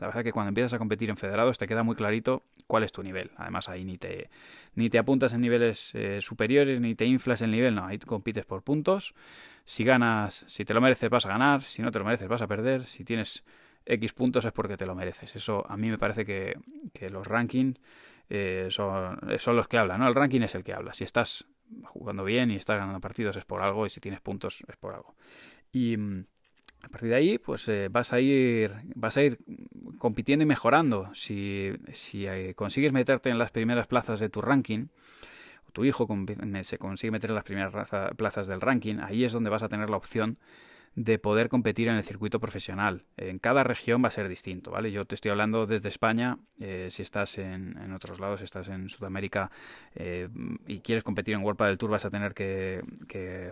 la 0.00 0.08
verdad 0.08 0.24
que 0.24 0.32
cuando 0.32 0.48
empiezas 0.48 0.72
a 0.74 0.78
competir 0.78 1.10
en 1.10 1.16
federados 1.16 1.58
te 1.58 1.66
queda 1.66 1.82
muy 1.82 1.94
clarito 1.94 2.42
cuál 2.66 2.82
es 2.82 2.92
tu 2.92 3.02
nivel. 3.02 3.30
Además 3.36 3.68
ahí 3.68 3.84
ni 3.84 3.98
te, 3.98 4.30
ni 4.74 4.90
te 4.90 4.98
apuntas 4.98 5.32
en 5.34 5.40
niveles 5.40 5.90
eh, 5.94 6.20
superiores, 6.20 6.80
ni 6.80 6.94
te 6.94 7.06
inflas 7.06 7.42
el 7.42 7.50
nivel, 7.50 7.74
no, 7.74 7.86
ahí 7.86 7.98
compites 7.98 8.44
por 8.44 8.62
puntos. 8.62 9.14
Si 9.64 9.84
ganas, 9.84 10.44
si 10.48 10.64
te 10.64 10.74
lo 10.74 10.80
mereces 10.80 11.10
vas 11.10 11.26
a 11.26 11.28
ganar, 11.28 11.62
si 11.62 11.82
no 11.82 11.90
te 11.90 11.98
lo 11.98 12.04
mereces 12.04 12.28
vas 12.28 12.42
a 12.42 12.46
perder, 12.46 12.86
si 12.86 13.04
tienes 13.04 13.44
X 13.86 14.12
puntos 14.12 14.44
es 14.44 14.52
porque 14.52 14.76
te 14.76 14.86
lo 14.86 14.94
mereces. 14.94 15.34
Eso 15.36 15.64
a 15.68 15.76
mí 15.76 15.90
me 15.90 15.98
parece 15.98 16.24
que, 16.24 16.58
que 16.92 17.10
los 17.10 17.26
rankings 17.26 17.78
eh, 18.28 18.68
son, 18.70 19.18
son 19.38 19.56
los 19.56 19.68
que 19.68 19.78
hablan, 19.78 20.00
¿no? 20.00 20.08
El 20.08 20.14
ranking 20.14 20.42
es 20.42 20.54
el 20.54 20.64
que 20.64 20.74
habla. 20.74 20.92
Si 20.92 21.04
estás 21.04 21.46
jugando 21.84 22.24
bien 22.24 22.50
y 22.50 22.56
estás 22.56 22.78
ganando 22.78 23.00
partidos 23.00 23.36
es 23.36 23.44
por 23.44 23.62
algo 23.62 23.86
y 23.86 23.90
si 23.90 24.00
tienes 24.00 24.20
puntos 24.20 24.64
es 24.68 24.76
por 24.76 24.94
algo. 24.94 25.14
Y 25.72 25.96
mm, 25.96 26.24
a 26.82 26.88
partir 26.88 27.10
de 27.10 27.16
ahí, 27.16 27.38
pues 27.38 27.68
eh, 27.68 27.88
vas 27.90 28.12
a 28.12 28.20
ir, 28.20 28.72
vas 28.94 29.16
a 29.16 29.22
ir 29.22 29.38
compitiendo 29.98 30.42
y 30.42 30.46
mejorando. 30.46 31.10
Si, 31.14 31.72
si 31.92 32.26
eh, 32.26 32.54
consigues 32.54 32.92
meterte 32.92 33.30
en 33.30 33.38
las 33.38 33.50
primeras 33.50 33.86
plazas 33.86 34.20
de 34.20 34.28
tu 34.28 34.40
ranking, 34.40 34.86
o 35.66 35.72
tu 35.72 35.84
hijo 35.84 36.06
se 36.62 36.78
consigue 36.78 37.10
meter 37.10 37.30
en 37.30 37.36
las 37.36 37.44
primeras 37.44 37.88
plazas 38.16 38.46
del 38.46 38.60
ranking, 38.60 38.98
ahí 39.00 39.24
es 39.24 39.32
donde 39.32 39.50
vas 39.50 39.62
a 39.62 39.68
tener 39.68 39.90
la 39.90 39.96
opción 39.96 40.38
de 40.94 41.18
poder 41.18 41.48
competir 41.48 41.88
en 41.88 41.96
el 41.96 42.04
circuito 42.04 42.40
profesional. 42.40 43.04
En 43.16 43.38
cada 43.38 43.64
región 43.64 44.02
va 44.02 44.08
a 44.08 44.12
ser 44.12 44.28
distinto, 44.28 44.70
¿vale? 44.70 44.90
Yo 44.90 45.04
te 45.04 45.14
estoy 45.14 45.30
hablando 45.30 45.66
desde 45.66 45.88
España, 45.88 46.38
eh, 46.60 46.88
si 46.90 47.02
estás 47.02 47.38
en, 47.38 47.78
en, 47.78 47.92
otros 47.92 48.20
lados, 48.20 48.40
si 48.40 48.44
estás 48.44 48.68
en 48.68 48.88
Sudamérica 48.88 49.50
eh, 49.94 50.28
y 50.66 50.80
quieres 50.80 51.04
competir 51.04 51.34
en 51.34 51.42
World 51.42 51.60
del 51.62 51.78
Tour, 51.78 51.90
vas 51.90 52.04
a 52.04 52.10
tener 52.10 52.34
que, 52.34 52.82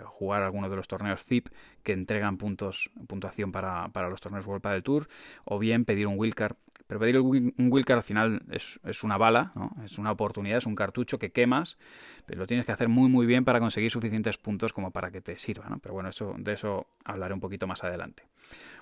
jugar 0.05 0.43
alguno 0.43 0.69
de 0.69 0.77
los 0.77 0.89
torneos 0.89 1.23
FIP 1.23 1.49
que 1.83 1.93
entregan 1.93 2.37
puntos, 2.37 2.91
puntuación 3.07 3.53
para, 3.53 3.89
para 3.89 4.09
los 4.09 4.21
torneos 4.21 4.47
World 4.47 4.67
del 4.67 4.83
Tour, 4.83 5.09
o 5.45 5.59
bien 5.59 5.85
pedir 5.85 6.07
un 6.07 6.19
wildcard 6.19 6.57
pero 6.87 7.01
pedir 7.01 7.19
un 7.21 7.53
Wilcar 7.71 7.97
al 7.97 8.03
final 8.03 8.43
es, 8.51 8.79
es, 8.85 9.03
una 9.03 9.17
bala, 9.17 9.53
¿no? 9.55 9.75
es 9.85 9.99
una 9.99 10.13
oportunidad, 10.13 10.59
es 10.59 10.67
un 10.67 10.75
cartucho 10.75 11.19
que 11.19 11.33
quemas, 11.33 11.79
pero 12.27 12.41
lo 12.41 12.47
tienes 12.47 12.65
que 12.67 12.73
hacer 12.73 12.89
muy 12.89 13.09
muy 13.09 13.27
bien 13.27 13.45
para 13.45 13.61
conseguir 13.61 13.91
suficientes 13.91 14.39
puntos 14.39 14.73
como 14.73 14.91
para 14.91 15.11
que 15.11 15.21
te 15.21 15.37
sirva. 15.39 15.69
¿no? 15.69 15.79
Pero 15.79 15.95
bueno, 15.95 16.09
eso, 16.09 16.35
de 16.39 16.53
eso 16.53 16.87
hablaré 17.05 17.35
un 17.35 17.41
poquito 17.41 17.67
más 17.67 17.83
adelante. 17.85 18.25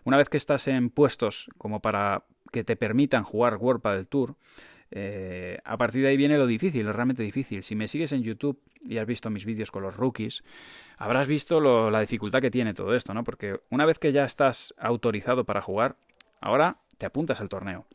Una 0.05 0.17
vez 0.17 0.29
que 0.29 0.37
estás 0.37 0.69
en 0.69 0.91
puestos 0.91 1.49
como 1.57 1.81
para 1.81 2.25
que 2.53 2.65
te 2.65 2.77
permitan 2.77 3.25
jugar 3.25 3.57
World 3.57 3.83
del 3.83 4.07
Tour, 4.07 4.37
eh, 4.91 5.59
a 5.65 5.77
partir 5.77 6.03
de 6.03 6.09
ahí 6.09 6.17
viene 6.17 6.39
lo 6.39 6.47
difícil, 6.47 6.87
lo 6.87 6.93
realmente 6.93 7.23
difícil. 7.23 7.63
Si 7.63 7.75
me 7.75 7.89
sigues 7.89 8.13
en 8.13 8.23
YouTube 8.23 8.61
y 8.83 8.99
has 8.99 9.07
visto 9.07 9.31
mis 9.31 9.45
vídeos 9.45 9.71
con 9.71 9.83
los 9.83 9.97
rookies, 9.97 10.45
habrás 10.99 11.27
visto 11.27 11.61
la 11.91 12.01
dificultad 12.01 12.41
que 12.41 12.51
tiene 12.51 12.75
todo 12.75 12.95
esto, 12.95 13.13
¿no? 13.13 13.25
Porque 13.25 13.61
una 13.71 13.87
vez 13.87 13.99
que 13.99 14.13
ya 14.13 14.25
estás 14.25 14.75
autorizado 14.79 15.45
para 15.45 15.63
jugar, 15.63 15.97
ahora 16.41 16.79
te 16.97 17.07
apuntas 17.07 17.41
al 17.41 17.49
torneo. 17.49 17.87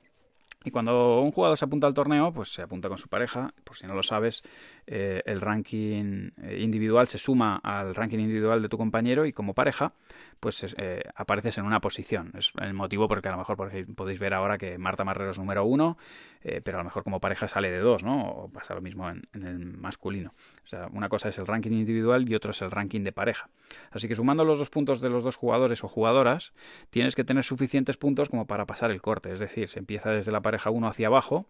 Y 0.66 0.72
cuando 0.72 1.22
un 1.22 1.32
jugador 1.32 1.58
se 1.58 1.63
apunta 1.63 1.88
al 1.88 1.94
torneo, 1.94 2.34
pues 2.34 2.51
se 2.51 2.62
apunta 2.62 2.89
con 2.89 2.98
su 2.98 3.08
pareja. 3.08 3.54
Por 3.63 3.78
si 3.78 3.88
no 3.88 3.94
lo 3.94 4.04
sabes, 4.04 4.44
eh, 4.88 5.22
el 5.25 5.39
ranking 5.39 6.32
eh, 6.42 6.60
individual 6.60 7.08
se 7.08 7.18
suma 7.18 7.62
al 7.63 7.96
ranking 7.96 8.20
individual 8.20 8.62
de 8.62 8.68
tu 8.68 8.78
compañero 8.78 9.25
y 9.25 9.32
como 9.32 9.54
pareja, 9.54 9.94
pues 10.42 10.75
eh, 10.78 11.01
apareces 11.16 11.60
en 11.60 11.66
una 11.66 11.80
posición. 11.80 12.34
Es 12.38 12.51
el 12.60 12.74
motivo 12.74 13.08
porque 13.08 13.30
a 13.30 13.32
lo 13.32 13.38
mejor 13.38 13.56
podéis 13.96 14.20
ver 14.20 14.34
ahora 14.34 14.58
que 14.58 14.78
Marta 14.78 15.06
Marrero 15.06 15.32
es 15.32 15.39
número 15.39 15.63
uno, 15.63 15.98
pero 16.42 16.78
a 16.78 16.82
lo 16.82 16.86
mejor 16.86 17.04
como 17.04 17.20
pareja 17.20 17.48
sale 17.48 17.72
de 17.72 17.80
dos, 17.80 18.04
¿no? 18.04 18.30
O 18.30 18.50
pasa 18.50 18.74
lo 18.74 18.82
mismo 18.82 19.10
en, 19.10 19.28
el 19.34 19.78
masculino. 19.78 20.34
O 20.66 20.68
sea, 20.68 20.88
una 20.92 21.08
cosa 21.08 21.30
es 21.30 21.38
el 21.38 21.48
ranking 21.48 21.72
individual 21.72 22.30
y 22.30 22.36
otro 22.36 22.51
es 22.51 22.62
el 22.62 22.72
ranking 22.72 23.04
de 23.04 23.12
pareja. 23.12 23.50
Así 23.92 24.08
que 24.08 24.16
sumando 24.16 24.44
los 24.44 24.60
dos 24.60 24.70
puntos 24.70 25.01
de 25.01 25.10
los 25.10 25.24
dos 25.24 25.36
jugadores 25.36 25.84
o 25.84 25.88
jugadoras, 25.88 26.54
tienes 26.89 27.16
que 27.16 27.24
tener 27.24 27.44
suficientes 27.44 27.98
puntos 27.98 28.30
como 28.30 28.46
para 28.46 28.66
pasar 28.66 28.92
el 28.92 29.01
corte. 29.01 29.32
Es 29.32 29.39
decir, 29.39 29.70
se 29.70 29.80
empieza 29.80 30.12
desde 30.12 30.32
la 30.32 30.42
1 30.72 30.88
hacia 30.88 31.08
abajo. 31.08 31.48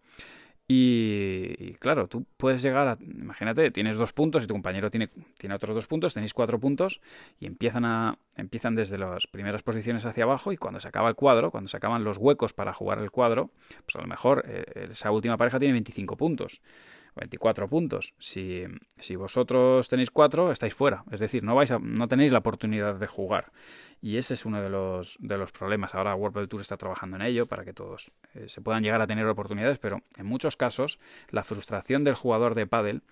Y, 0.72 1.74
claro, 1.80 2.06
tú 2.06 2.24
puedes 2.36 2.62
llegar 2.62 2.86
a, 2.86 2.96
imagínate, 3.00 3.72
tienes 3.72 3.98
dos 3.98 4.12
puntos 4.12 4.44
y 4.44 4.46
tu 4.46 4.54
compañero 4.54 4.88
tiene, 4.88 5.08
tiene 5.36 5.56
otros 5.56 5.74
dos 5.74 5.88
puntos, 5.88 6.14
tenéis 6.14 6.32
cuatro 6.32 6.60
puntos 6.60 7.00
y 7.40 7.46
empiezan, 7.46 7.84
a, 7.84 8.18
empiezan 8.36 8.76
desde 8.76 8.96
las 8.96 9.26
primeras 9.26 9.64
posiciones 9.64 10.06
hacia 10.06 10.22
abajo 10.22 10.52
y 10.52 10.56
cuando 10.56 10.78
se 10.78 10.86
acaba 10.86 11.08
el 11.08 11.16
cuadro, 11.16 11.50
cuando 11.50 11.66
se 11.66 11.76
acaban 11.76 12.04
los 12.04 12.18
huecos 12.18 12.52
para 12.52 12.72
jugar 12.72 13.00
el 13.00 13.10
cuadro, 13.10 13.50
pues 13.84 13.96
a 13.96 14.00
lo 14.00 14.06
mejor 14.06 14.44
eh, 14.46 14.86
esa 14.92 15.10
última 15.10 15.36
pareja 15.36 15.58
tiene 15.58 15.72
25 15.72 16.16
puntos. 16.16 16.60
24 17.16 17.68
puntos. 17.68 18.14
Si, 18.18 18.64
si 18.98 19.16
vosotros 19.16 19.88
tenéis 19.88 20.10
4, 20.10 20.52
estáis 20.52 20.74
fuera. 20.74 21.04
Es 21.10 21.20
decir, 21.20 21.42
no, 21.42 21.54
vais 21.54 21.70
a, 21.70 21.78
no 21.78 22.08
tenéis 22.08 22.32
la 22.32 22.38
oportunidad 22.38 22.94
de 22.96 23.06
jugar. 23.06 23.46
Y 24.02 24.16
ese 24.16 24.34
es 24.34 24.46
uno 24.46 24.62
de 24.62 24.70
los, 24.70 25.16
de 25.20 25.36
los 25.36 25.52
problemas. 25.52 25.94
Ahora 25.94 26.14
World 26.14 26.48
Tour 26.48 26.60
está 26.60 26.76
trabajando 26.76 27.16
en 27.16 27.22
ello 27.22 27.46
para 27.46 27.64
que 27.64 27.74
todos 27.74 28.12
eh, 28.34 28.48
se 28.48 28.62
puedan 28.62 28.82
llegar 28.82 29.00
a 29.02 29.06
tener 29.06 29.26
oportunidades, 29.26 29.78
pero 29.78 30.02
en 30.16 30.26
muchos 30.26 30.56
casos 30.56 30.98
la 31.28 31.44
frustración 31.44 32.04
del 32.04 32.14
jugador 32.14 32.54
de 32.54 32.66
pádel 32.66 33.02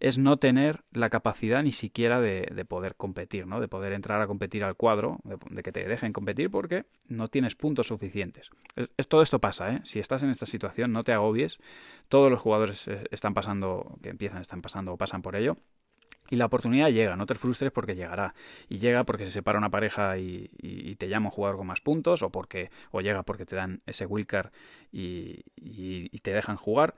es 0.00 0.16
no 0.16 0.38
tener 0.38 0.82
la 0.92 1.10
capacidad 1.10 1.62
ni 1.62 1.72
siquiera 1.72 2.20
de, 2.20 2.64
poder 2.66 2.96
competir, 2.96 3.46
¿no? 3.46 3.60
de 3.60 3.68
poder 3.68 3.92
entrar 3.92 4.20
a 4.22 4.26
competir 4.26 4.64
al 4.64 4.74
cuadro, 4.74 5.20
de, 5.24 5.62
que 5.62 5.72
te 5.72 5.86
dejen 5.86 6.12
competir 6.12 6.50
porque 6.50 6.86
no 7.06 7.28
tienes 7.28 7.54
puntos 7.54 7.88
suficientes. 7.88 8.50
Es, 8.96 9.08
todo 9.08 9.20
esto 9.20 9.38
pasa, 9.38 9.74
¿eh? 9.74 9.80
si 9.84 10.00
estás 10.00 10.22
en 10.22 10.30
esta 10.30 10.46
situación 10.46 10.92
no 10.92 11.04
te 11.04 11.12
agobies, 11.12 11.58
todos 12.08 12.30
los 12.30 12.40
jugadores 12.40 12.88
eh, 12.88 13.04
están 13.10 13.34
pasando, 13.34 13.98
que 14.02 14.08
empiezan, 14.08 14.40
están 14.40 14.62
pasando 14.62 14.94
o 14.94 14.96
pasan 14.96 15.20
por 15.20 15.36
ello. 15.36 15.58
Y 16.30 16.36
la 16.36 16.46
oportunidad 16.46 16.88
llega, 16.90 17.16
no 17.16 17.26
te 17.26 17.34
frustres 17.34 17.72
porque 17.72 17.94
llegará. 17.94 18.34
Y 18.68 18.78
llega 18.78 19.04
porque 19.04 19.24
se 19.24 19.32
separa 19.32 19.58
una 19.58 19.70
pareja 19.70 20.16
y, 20.16 20.48
te 20.96 21.08
llama 21.08 21.26
un 21.26 21.32
jugador 21.32 21.56
con 21.56 21.66
más 21.66 21.80
puntos, 21.80 22.22
o 22.22 22.30
porque, 22.30 22.70
o 22.92 23.00
llega 23.00 23.24
porque 23.24 23.46
te 23.46 23.56
dan 23.56 23.82
ese 23.86 24.06
wildcard 24.06 24.50
y, 24.92 25.44
y 25.56 26.18
te 26.20 26.32
dejan 26.32 26.56
jugar. 26.56 26.94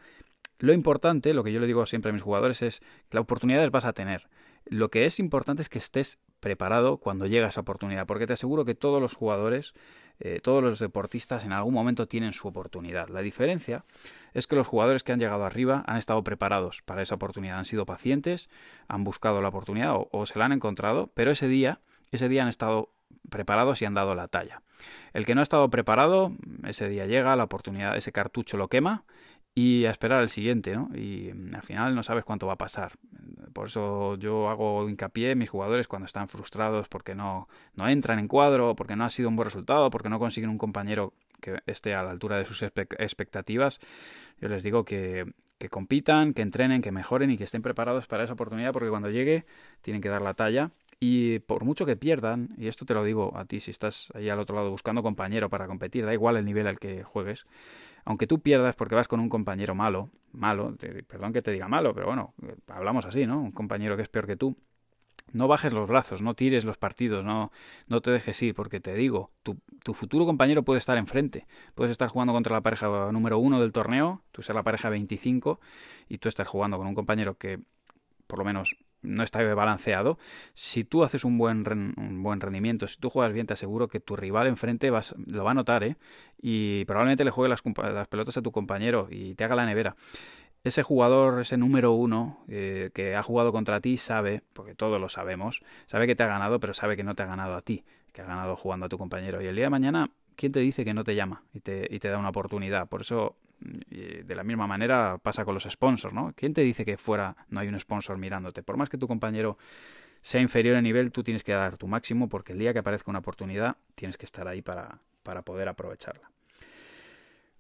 Lo 0.62 0.73
importante, 0.73 1.35
lo 1.35 1.42
que 1.42 1.50
yo 1.50 1.59
le 1.59 1.66
digo 1.66 1.85
siempre 1.87 2.11
a 2.11 2.12
mis 2.12 2.23
jugadores 2.23 2.62
es 2.62 2.78
que 2.78 3.16
las 3.16 3.23
oportunidades 3.23 3.73
vas 3.73 3.85
a 3.85 3.95
tener. 3.95 4.28
Lo 4.64 4.90
que 4.90 5.07
es 5.07 5.19
importante 5.19 5.61
es 5.61 5.69
que 5.69 5.78
estés 5.78 6.21
preparado 6.38 6.99
cuando 6.99 7.26
llega 7.26 7.49
esa 7.49 7.62
oportunidad, 7.62 8.07
porque 8.07 8.28
te 8.28 8.35
aseguro 8.35 8.64
que 8.64 8.76
todos 8.76 9.02
los 9.02 9.16
jugadores, 9.16 9.75
eh, 10.21 10.38
todos 10.40 10.62
los 10.62 10.78
deportistas 10.78 11.45
en 11.45 11.52
algún 11.52 11.75
momento 11.75 12.07
tienen 12.07 12.33
su 12.33 12.47
oportunidad. 12.47 13.09
La 13.09 13.23
diferencia 13.23 13.85
es 14.35 14.47
que 14.47 14.54
los 14.54 14.69
jugadores 14.69 15.02
que 15.02 15.11
han 15.11 15.19
llegado 15.19 15.45
arriba 15.45 15.83
han 15.85 15.97
estado 15.97 16.23
preparados 16.23 16.81
para 16.85 17.02
esa 17.02 17.16
oportunidad, 17.16 17.59
han 17.59 17.64
sido 17.64 17.85
pacientes, 17.85 18.49
han 18.87 19.02
buscado 19.02 19.42
la 19.42 19.49
oportunidad 19.49 19.97
o, 19.97 20.09
o 20.12 20.26
se 20.26 20.38
la 20.38 20.45
han 20.45 20.52
encontrado, 20.52 21.11
pero 21.12 21.33
ese 21.33 21.49
día, 21.49 21.81
ese 22.12 22.28
día 22.28 22.45
han 22.45 22.49
estado 22.49 22.92
preparados 23.31 23.83
y 23.83 23.85
han 23.85 23.95
dado 23.95 24.14
la 24.14 24.28
talla. 24.28 24.62
El 25.12 25.26
que 25.26 25.35
no 25.35 25.40
ha 25.40 25.42
estado 25.42 25.69
preparado, 25.71 26.33
ese 26.64 26.88
día 26.88 27.07
llega, 27.07 27.35
la 27.35 27.45
oportunidad, 27.45 27.97
ese 27.97 28.12
cartucho 28.12 28.57
lo 28.57 28.69
quema 28.69 29.04
y 29.55 29.85
a 29.85 29.91
esperar 29.91 30.21
al 30.21 30.31
siguiente, 30.31 30.75
¿no? 30.75 30.89
Y 30.95 31.33
mm, 31.33 31.55
al 31.55 31.63
final 31.63 31.95
no 31.95 32.03
sabes 32.03 32.25
cuánto 32.25 32.47
va 32.47 32.55
a 32.55 32.59
pasar. 32.59 32.93
Por 33.53 33.67
eso 33.67 34.17
yo 34.17 34.49
hago 34.49 34.89
hincapié 34.89 35.33
en 35.33 35.39
mis 35.39 35.51
jugadores 35.51 35.89
cuando 35.89 36.07
están 36.07 36.29
frustrados 36.29 36.89
porque 36.89 37.15
no, 37.15 37.49
no 37.75 37.89
entran 37.89 38.19
en 38.19 38.29
cuadro, 38.29 38.75
porque 38.75 38.97
no 38.97 39.05
ha 39.05 39.11
sido 39.11 39.29
un 39.29 39.37
buen 39.37 39.47
resultado, 39.47 39.91
porque 39.91 40.09
no 40.09 40.19
consiguen 40.19 40.51
un 40.51 40.59
compañero 40.59 41.13
que 41.41 41.61
esté 41.67 41.95
a 41.95 42.03
la 42.03 42.11
altura 42.11 42.39
de 42.39 42.47
sus 42.47 42.63
expectativas. 42.63 43.79
Yo 44.41 44.49
les 44.49 44.63
digo 44.63 44.85
que, 44.85 45.27
que 45.59 45.69
compitan, 45.69 46.33
que 46.33 46.43
entrenen, 46.43 46.81
que 46.81 46.93
mejoren 46.93 47.31
y 47.31 47.37
que 47.37 47.45
estén 47.45 47.63
preparados 47.63 48.07
para 48.07 48.25
esa 48.25 48.33
oportunidad 48.33 48.73
porque 48.73 48.89
cuando 48.89 49.11
llegue 49.11 49.45
tienen 49.83 50.01
que 50.01 50.09
dar 50.09 50.23
la 50.23 50.35
talla 50.35 50.71
y 51.05 51.41
por 51.41 51.65
mucho 51.65 51.85
que 51.85 51.97
pierdan, 51.97 52.55
y 52.57 52.69
esto 52.69 52.87
te 52.87 52.95
lo 52.95 53.03
digo 53.03 53.37
a 53.37 53.45
ti 53.45 53.59
si 53.59 53.73
estás 53.73 54.13
ahí 54.15 54.29
al 54.29 54.39
otro 54.39 54.55
lado 54.55 54.71
buscando 54.71 55.03
compañero 55.03 55.51
para 55.51 55.67
competir, 55.67 56.05
da 56.07 56.13
igual 56.13 56.37
el 56.37 56.45
nivel 56.45 56.69
al 56.69 56.79
que 56.79 57.03
juegues, 57.03 57.45
aunque 58.05 58.29
tú 58.29 58.39
pierdas 58.39 58.77
porque 58.77 58.95
vas 58.95 59.09
con 59.09 59.19
un 59.19 59.29
compañero 59.29 59.75
malo, 59.75 60.11
malo, 60.31 60.77
perdón 61.09 61.33
que 61.33 61.43
te 61.43 61.51
diga 61.51 61.67
malo, 61.67 61.93
pero 61.93 62.07
bueno, 62.07 62.35
hablamos 62.69 63.05
así, 63.05 63.27
¿no? 63.27 63.41
Un 63.41 63.51
compañero 63.51 63.97
que 63.97 64.03
es 64.03 64.09
peor 64.09 64.29
que 64.29 64.37
tú. 64.37 64.57
No 65.33 65.49
bajes 65.49 65.73
los 65.73 65.89
brazos, 65.89 66.23
no 66.23 66.35
tires 66.35 66.65
los 66.65 66.79
partidos, 66.79 67.25
no, 67.25 67.51
no 67.89 68.01
te 68.01 68.13
dejes 68.13 68.41
ir, 68.41 68.55
porque 68.55 68.79
te 68.79 68.95
digo, 68.95 69.33
tu, 69.43 69.59
tu 69.83 69.95
futuro 69.95 70.25
compañero 70.25 70.63
puede 70.63 70.79
estar 70.79 70.99
enfrente. 70.99 71.49
Puedes 71.75 71.91
estar 71.91 72.09
jugando 72.11 72.33
contra 72.33 72.55
la 72.55 72.61
pareja 72.61 73.11
número 73.11 73.39
uno 73.39 73.61
del 73.61 73.73
torneo, 73.73 74.23
tú 74.31 74.43
ser 74.43 74.55
la 74.55 74.63
pareja 74.63 74.89
25, 74.89 75.59
y 76.09 76.19
tú 76.19 76.29
estás 76.29 76.47
jugando 76.47 76.79
con 76.79 76.87
un 76.87 76.95
compañero 76.95 77.39
que 77.39 77.59
por 78.29 78.39
lo 78.39 78.45
menos 78.45 78.77
no 79.03 79.23
está 79.23 79.43
balanceado, 79.55 80.19
si 80.55 80.85
tú 80.85 81.05
haces 81.05 81.25
un 81.25 81.39
buen, 81.39 81.65
un 81.97 82.23
buen 82.23 82.41
rendimiento, 82.41 82.87
si 82.87 82.99
tú 82.99 83.11
juegas 83.11 83.33
bien, 83.33 83.47
te 83.47 83.53
aseguro 83.53 83.89
que 83.89 84.01
tu 84.01 84.17
rival 84.17 84.47
enfrente 84.47 84.91
vas, 84.91 85.15
lo 85.27 85.45
va 85.45 85.51
a 85.53 85.55
notar, 85.55 85.85
¿eh? 85.85 85.97
Y 86.41 86.85
probablemente 86.87 87.25
le 87.25 87.31
juegue 87.31 87.49
las, 87.49 87.63
las 87.93 88.09
pelotas 88.09 88.37
a 88.37 88.43
tu 88.43 88.53
compañero 88.53 89.09
y 89.11 89.35
te 89.35 89.45
haga 89.45 89.57
la 89.57 89.67
nevera. 89.67 89.97
Ese 90.65 90.85
jugador, 90.85 91.41
ese 91.41 91.57
número 91.57 91.93
uno 91.93 92.45
eh, 92.49 92.91
que 92.95 93.17
ha 93.17 93.23
jugado 93.23 93.51
contra 93.51 93.81
ti, 93.81 93.97
sabe, 93.97 94.43
porque 94.53 94.75
todos 94.77 95.01
lo 95.01 95.09
sabemos, 95.09 95.63
sabe 95.87 96.07
que 96.07 96.15
te 96.15 96.23
ha 96.23 96.29
ganado, 96.29 96.61
pero 96.61 96.73
sabe 96.73 96.97
que 96.97 97.03
no 97.03 97.17
te 97.17 97.25
ha 97.25 97.27
ganado 97.27 97.57
a 97.57 97.63
ti, 97.63 97.85
que 98.13 98.23
ha 98.23 98.25
ganado 98.25 98.55
jugando 98.55 98.87
a 98.87 98.89
tu 98.89 98.97
compañero. 98.97 99.43
Y 99.43 99.47
el 99.47 99.57
día 99.57 99.65
de 99.65 99.71
mañana, 99.71 100.11
¿quién 100.37 100.53
te 100.53 100.61
dice 100.61 100.85
que 100.85 100.95
no 100.95 101.03
te 101.03 101.17
llama 101.17 101.43
y 101.53 101.61
te, 101.61 101.89
y 101.91 101.99
te 101.99 102.09
da 102.09 102.19
una 102.19 102.29
oportunidad? 102.29 102.89
Por 102.89 103.01
eso 103.01 103.35
de 103.88 104.35
la 104.35 104.42
misma 104.42 104.66
manera 104.66 105.19
pasa 105.19 105.45
con 105.45 105.54
los 105.54 105.64
sponsors, 105.64 106.14
¿no? 106.14 106.33
¿Quién 106.35 106.52
te 106.54 106.62
dice 106.62 106.85
que 106.85 106.97
fuera 106.97 107.37
no 107.49 107.61
hay 107.61 107.69
un 107.69 107.78
sponsor 107.78 108.19
mirándote? 108.19 108.62
Por 108.62 108.76
más 108.76 108.88
que 108.88 108.99
tu 108.99 109.07
compañero 109.07 109.59
sea 110.23 110.40
inferior 110.40 110.76
en 110.76 110.85
nivel, 110.85 111.12
tú 111.12 111.23
tienes 111.23 111.42
que 111.42 111.52
dar 111.52 111.76
tu 111.76 111.87
máximo 111.88 112.28
porque 112.28 112.52
el 112.52 112.59
día 112.59 112.73
que 112.73 112.78
aparezca 112.78 113.11
una 113.11 113.19
oportunidad 113.19 113.76
tienes 113.95 114.16
que 114.16 114.25
estar 114.25 114.49
ahí 114.49 114.62
para, 114.62 114.99
para 115.23 115.42
poder 115.42 115.69
aprovecharla. 115.69 116.31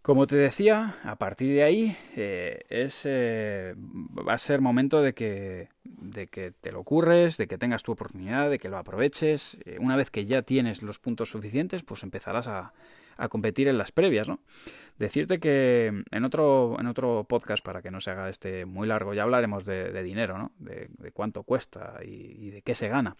Como 0.02 0.26
te 0.26 0.34
decía, 0.34 0.96
a 1.04 1.14
partir 1.14 1.54
de 1.54 1.62
ahí 1.62 1.96
eh, 2.16 2.64
es, 2.68 3.02
eh, 3.04 3.74
va 3.76 4.34
a 4.34 4.38
ser 4.38 4.60
momento 4.60 5.00
de 5.00 5.12
que, 5.12 5.68
de 5.84 6.26
que 6.26 6.50
te 6.50 6.72
lo 6.72 6.80
ocurres, 6.80 7.36
de 7.36 7.46
que 7.46 7.56
tengas 7.56 7.84
tu 7.84 7.92
oportunidad, 7.92 8.50
de 8.50 8.58
que 8.58 8.68
lo 8.68 8.78
aproveches. 8.78 9.58
Eh, 9.64 9.76
una 9.78 9.94
vez 9.94 10.10
que 10.10 10.24
ya 10.24 10.42
tienes 10.42 10.82
los 10.82 10.98
puntos 10.98 11.30
suficientes, 11.30 11.84
pues 11.84 12.02
empezarás 12.02 12.48
a, 12.48 12.72
a 13.16 13.28
competir 13.28 13.68
en 13.68 13.78
las 13.78 13.92
previas, 13.92 14.28
¿no? 14.28 14.40
Decirte 14.98 15.40
que 15.40 16.04
en 16.10 16.24
otro, 16.24 16.76
en 16.78 16.86
otro 16.86 17.24
podcast, 17.28 17.64
para 17.64 17.82
que 17.82 17.90
no 17.90 18.00
se 18.00 18.10
haga 18.10 18.28
este 18.28 18.66
muy 18.66 18.86
largo, 18.86 19.14
ya 19.14 19.22
hablaremos 19.22 19.64
de, 19.64 20.02
dinero, 20.02 20.38
¿no? 20.38 20.52
De, 20.58 20.88
cuánto 21.12 21.42
cuesta 21.42 21.98
y, 22.04 22.50
de 22.50 22.62
qué 22.62 22.74
se 22.74 22.88
gana. 22.88 23.16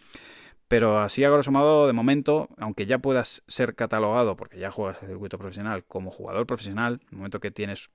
Pero 0.67 0.99
así 0.99 1.23
a 1.23 1.29
grosso 1.29 1.51
modo, 1.51 1.87
de 1.87 1.93
momento, 1.93 2.49
aunque 2.57 2.85
ya 2.85 2.99
puedas 2.99 3.43
ser 3.47 3.75
catalogado, 3.75 4.35
porque 4.35 4.59
ya 4.59 4.71
juegas 4.71 5.01
el 5.03 5.09
circuito 5.09 5.37
profesional, 5.37 5.83
como 5.83 6.09
jugador 6.09 6.45
profesional, 6.45 7.01
en 7.01 7.07
el 7.11 7.17
momento 7.17 7.39
que 7.39 7.51
tienes 7.51 7.91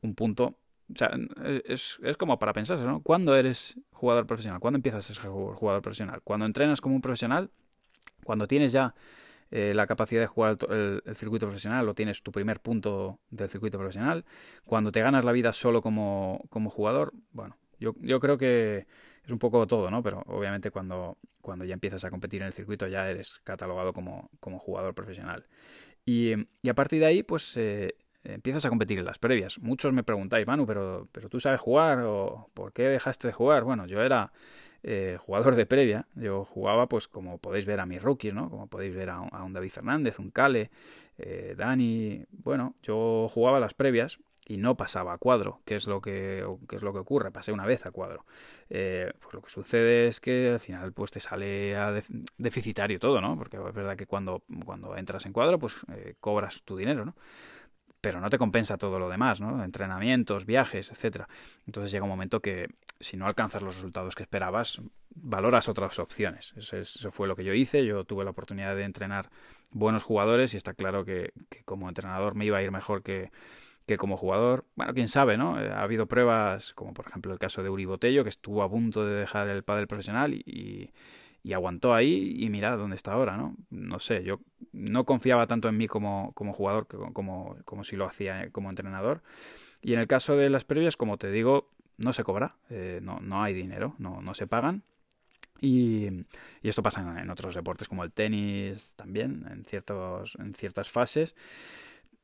un 0.00 0.14
punto, 0.14 0.54
o 0.92 0.96
sea, 0.96 1.10
es, 1.64 1.98
es 2.02 2.16
como 2.16 2.38
para 2.38 2.52
pensarse, 2.52 2.84
¿no? 2.84 3.02
¿Cuándo 3.02 3.36
eres 3.36 3.78
jugador 3.92 4.26
profesional? 4.26 4.60
¿Cuándo 4.60 4.76
empiezas 4.76 5.10
a 5.10 5.14
ser 5.14 5.28
jugador 5.28 5.82
profesional? 5.82 6.20
¿Cuando 6.22 6.46
entrenas 6.46 6.80
como 6.80 6.94
un 6.94 7.02
profesional? 7.02 7.50
¿Cuando 8.24 8.46
tienes 8.46 8.72
ya 8.72 8.94
eh, 9.50 9.72
la 9.74 9.86
capacidad 9.86 10.20
de 10.20 10.26
jugar 10.26 10.58
el, 10.70 11.02
circuito 11.16 11.46
profesional 11.46 11.88
o 11.88 11.94
tienes 11.94 12.22
tu 12.22 12.32
primer 12.32 12.60
punto 12.60 13.18
del 13.30 13.48
circuito 13.48 13.78
profesional. 13.78 14.24
Cuando 14.64 14.92
te 14.92 15.00
ganas 15.00 15.24
la 15.24 15.32
vida 15.32 15.52
solo 15.52 15.80
como, 15.82 16.44
como 16.50 16.70
jugador, 16.70 17.12
bueno, 17.32 17.56
yo, 17.80 17.94
yo 18.00 18.20
creo 18.20 18.36
que 18.36 18.86
es 19.24 19.30
un 19.30 19.38
poco 19.38 19.66
todo, 19.66 19.90
¿no? 19.90 20.02
Pero 20.02 20.22
obviamente 20.26 20.70
cuando, 20.70 21.18
cuando 21.40 21.64
ya 21.64 21.74
empiezas 21.74 22.04
a 22.04 22.10
competir 22.10 22.42
en 22.42 22.48
el 22.48 22.52
circuito 22.52 22.86
ya 22.86 23.08
eres 23.10 23.40
catalogado 23.44 23.92
como, 23.92 24.30
como 24.40 24.58
jugador 24.58 24.94
profesional. 24.94 25.46
Y, 26.04 26.34
y, 26.62 26.68
a 26.68 26.74
partir 26.74 27.00
de 27.00 27.06
ahí, 27.06 27.22
pues 27.22 27.56
eh, 27.56 27.94
empiezas 28.24 28.64
a 28.64 28.68
competir 28.68 28.98
en 28.98 29.04
las 29.04 29.18
previas. 29.18 29.58
Muchos 29.58 29.92
me 29.92 30.02
preguntáis, 30.02 30.46
Manu, 30.46 30.66
pero, 30.66 31.08
pero 31.12 31.28
tú 31.28 31.40
sabes 31.40 31.60
jugar 31.60 32.00
o 32.00 32.50
por 32.54 32.72
qué 32.72 32.84
dejaste 32.84 33.28
de 33.28 33.32
jugar. 33.32 33.64
Bueno, 33.64 33.86
yo 33.86 34.00
era 34.02 34.32
eh, 34.82 35.18
jugador 35.20 35.54
de 35.56 35.66
previa. 35.66 36.06
Yo 36.14 36.44
jugaba, 36.44 36.88
pues 36.88 37.08
como 37.08 37.38
podéis 37.38 37.66
ver 37.66 37.80
a 37.80 37.86
mis 37.86 38.02
rookies, 38.02 38.34
¿no? 38.34 38.48
Como 38.50 38.66
podéis 38.68 38.94
ver 38.94 39.10
a 39.10 39.20
un, 39.20 39.52
David 39.52 39.70
Fernández, 39.70 40.18
un 40.18 40.30
Cale, 40.30 40.70
eh, 41.18 41.54
Dani. 41.56 42.24
Bueno, 42.30 42.74
yo 42.82 43.28
jugaba 43.32 43.60
las 43.60 43.74
previas 43.74 44.18
y 44.46 44.56
no 44.56 44.76
pasaba 44.76 45.12
a 45.12 45.18
cuadro, 45.18 45.60
que 45.64 45.76
es 45.76 45.86
lo 45.86 46.00
que, 46.00 46.44
es 46.72 46.82
lo 46.82 46.92
que 46.92 46.98
ocurre. 47.00 47.30
Pasé 47.30 47.52
una 47.52 47.66
vez 47.66 47.84
a 47.86 47.90
cuadro. 47.90 48.24
Eh, 48.70 49.12
pues 49.20 49.34
lo 49.34 49.42
que 49.42 49.50
sucede 49.50 50.06
es 50.06 50.20
que 50.20 50.50
al 50.52 50.60
final 50.60 50.92
pues 50.92 51.10
te 51.10 51.20
sale 51.20 51.76
a 51.76 52.00
deficitario 52.38 52.98
todo, 52.98 53.20
¿no? 53.20 53.36
Porque 53.36 53.56
es 53.56 53.74
verdad 53.74 53.96
que 53.96 54.06
cuando, 54.06 54.42
cuando 54.64 54.96
entras 54.96 55.26
en 55.26 55.32
cuadro, 55.32 55.58
pues 55.58 55.74
cobras 56.20 56.62
tu 56.62 56.76
dinero, 56.76 57.04
¿no? 57.04 57.14
pero 58.00 58.20
no 58.20 58.30
te 58.30 58.38
compensa 58.38 58.78
todo 58.78 58.98
lo 58.98 59.08
demás, 59.08 59.40
¿no? 59.40 59.64
Entrenamientos, 59.64 60.46
viajes, 60.46 60.92
etcétera. 60.92 61.28
Entonces 61.66 61.90
llega 61.90 62.04
un 62.04 62.10
momento 62.10 62.40
que 62.40 62.68
si 63.00 63.16
no 63.16 63.26
alcanzas 63.26 63.62
los 63.62 63.76
resultados 63.76 64.14
que 64.14 64.24
esperabas, 64.24 64.80
valoras 65.14 65.68
otras 65.68 65.98
opciones. 65.98 66.52
Eso, 66.56 67.10
fue 67.12 67.28
lo 67.28 67.36
que 67.36 67.44
yo 67.44 67.54
hice. 67.54 67.84
Yo 67.84 68.04
tuve 68.04 68.24
la 68.24 68.30
oportunidad 68.30 68.76
de 68.76 68.84
entrenar 68.84 69.30
buenos 69.70 70.02
jugadores 70.02 70.54
y 70.54 70.56
está 70.56 70.74
claro 70.74 71.04
que, 71.04 71.32
como 71.64 71.88
entrenador 71.88 72.34
me 72.34 72.46
iba 72.46 72.58
a 72.58 72.62
ir 72.62 72.70
mejor 72.70 73.02
que, 73.02 73.30
que 73.86 73.96
como 73.96 74.16
jugador, 74.16 74.64
bueno, 74.74 74.94
quién 74.94 75.08
sabe, 75.08 75.36
¿no? 75.36 75.60
Eh, 75.60 75.70
ha 75.70 75.82
habido 75.82 76.06
pruebas, 76.06 76.74
como 76.74 76.92
por 76.94 77.06
ejemplo 77.06 77.32
el 77.32 77.38
caso 77.38 77.62
de 77.62 77.70
Uri 77.70 77.84
Botello, 77.84 78.22
que 78.22 78.30
estuvo 78.30 78.62
a 78.62 78.70
punto 78.70 79.04
de 79.06 79.14
dejar 79.14 79.48
el 79.48 79.62
pádel 79.62 79.86
profesional 79.86 80.34
y, 80.34 80.92
y 81.42 81.52
aguantó 81.52 81.94
ahí 81.94 82.36
y 82.38 82.50
mira 82.50 82.76
dónde 82.76 82.96
está 82.96 83.12
ahora, 83.12 83.36
¿no? 83.36 83.56
No 83.70 83.98
sé, 83.98 84.22
yo 84.24 84.40
no 84.72 85.04
confiaba 85.04 85.46
tanto 85.46 85.68
en 85.68 85.76
mí 85.76 85.86
como, 85.86 86.32
como 86.34 86.52
jugador 86.52 86.86
como, 86.86 87.56
como 87.64 87.84
si 87.84 87.96
lo 87.96 88.06
hacía 88.06 88.50
como 88.50 88.70
entrenador. 88.70 89.22
Y 89.80 89.92
en 89.92 90.00
el 90.00 90.06
caso 90.06 90.36
de 90.36 90.50
las 90.50 90.64
previas, 90.64 90.96
como 90.96 91.16
te 91.18 91.30
digo, 91.30 91.70
no 91.98 92.12
se 92.12 92.24
cobra, 92.24 92.56
eh, 92.70 93.00
no, 93.02 93.20
no 93.20 93.42
hay 93.42 93.54
dinero, 93.54 93.94
no, 93.98 94.22
no 94.22 94.34
se 94.34 94.46
pagan. 94.46 94.82
Y, 95.60 96.06
y, 96.62 96.68
esto 96.68 96.82
pasa 96.82 97.20
en, 97.20 97.30
otros 97.30 97.54
deportes 97.54 97.88
como 97.88 98.04
el 98.04 98.12
tenis 98.12 98.92
también, 98.94 99.44
en, 99.50 99.64
ciertos, 99.64 100.36
en 100.38 100.54
ciertas 100.54 100.88
fases. 100.88 101.34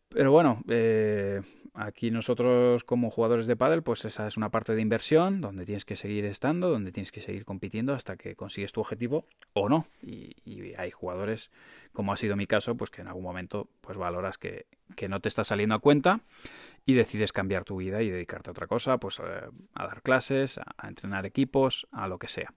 Pero 0.09 0.31
bueno, 0.31 0.63
eh, 0.69 1.43
aquí 1.75 2.11
nosotros 2.11 2.85
como 2.85 3.11
jugadores 3.11 3.47
de 3.47 3.57
pádel, 3.57 3.83
pues 3.83 4.05
esa 4.05 4.27
es 4.27 4.37
una 4.37 4.51
parte 4.51 4.75
de 4.75 4.81
inversión 4.81 5.41
donde 5.41 5.65
tienes 5.65 5.85
que 5.85 5.97
seguir 5.97 6.25
estando, 6.25 6.71
donde 6.71 6.93
tienes 6.93 7.13
que 7.13 7.21
seguir 7.21 7.45
compitiendo 7.45 7.93
hasta 7.93 8.17
que 8.17 8.37
consigues 8.37 8.73
tu 8.73 8.81
objetivo 8.81 9.27
o 9.53 9.69
no. 9.69 9.87
Y, 10.03 10.35
hay 10.77 10.91
jugadores, 10.91 11.51
como 11.93 12.13
ha 12.13 12.17
sido 12.17 12.37
mi 12.37 12.47
caso, 12.47 12.77
pues 12.77 12.91
que 12.91 13.03
en 13.03 13.09
algún 13.09 13.23
momento 13.23 13.69
pues 13.81 13.97
valoras 13.97 14.39
que, 14.39 14.67
que 14.97 15.09
no 15.09 15.21
te 15.21 15.29
está 15.29 15.45
saliendo 15.45 15.75
a 15.75 15.79
cuenta 15.79 16.21
y 16.87 16.95
decides 16.95 17.33
cambiar 17.33 17.65
tu 17.65 17.77
vida 17.77 18.03
y 18.03 18.11
dedicarte 18.11 18.51
a 18.51 18.53
otra 18.53 18.67
cosa, 18.67 18.99
pues 18.99 19.21
eh, 19.21 19.23
a, 19.75 19.87
dar 19.87 20.03
clases, 20.03 20.59
a 20.59 20.89
entrenar 20.89 21.27
equipos, 21.27 21.87
a 21.93 22.09
lo 22.09 22.19
que 22.19 22.29
sea. 22.29 22.53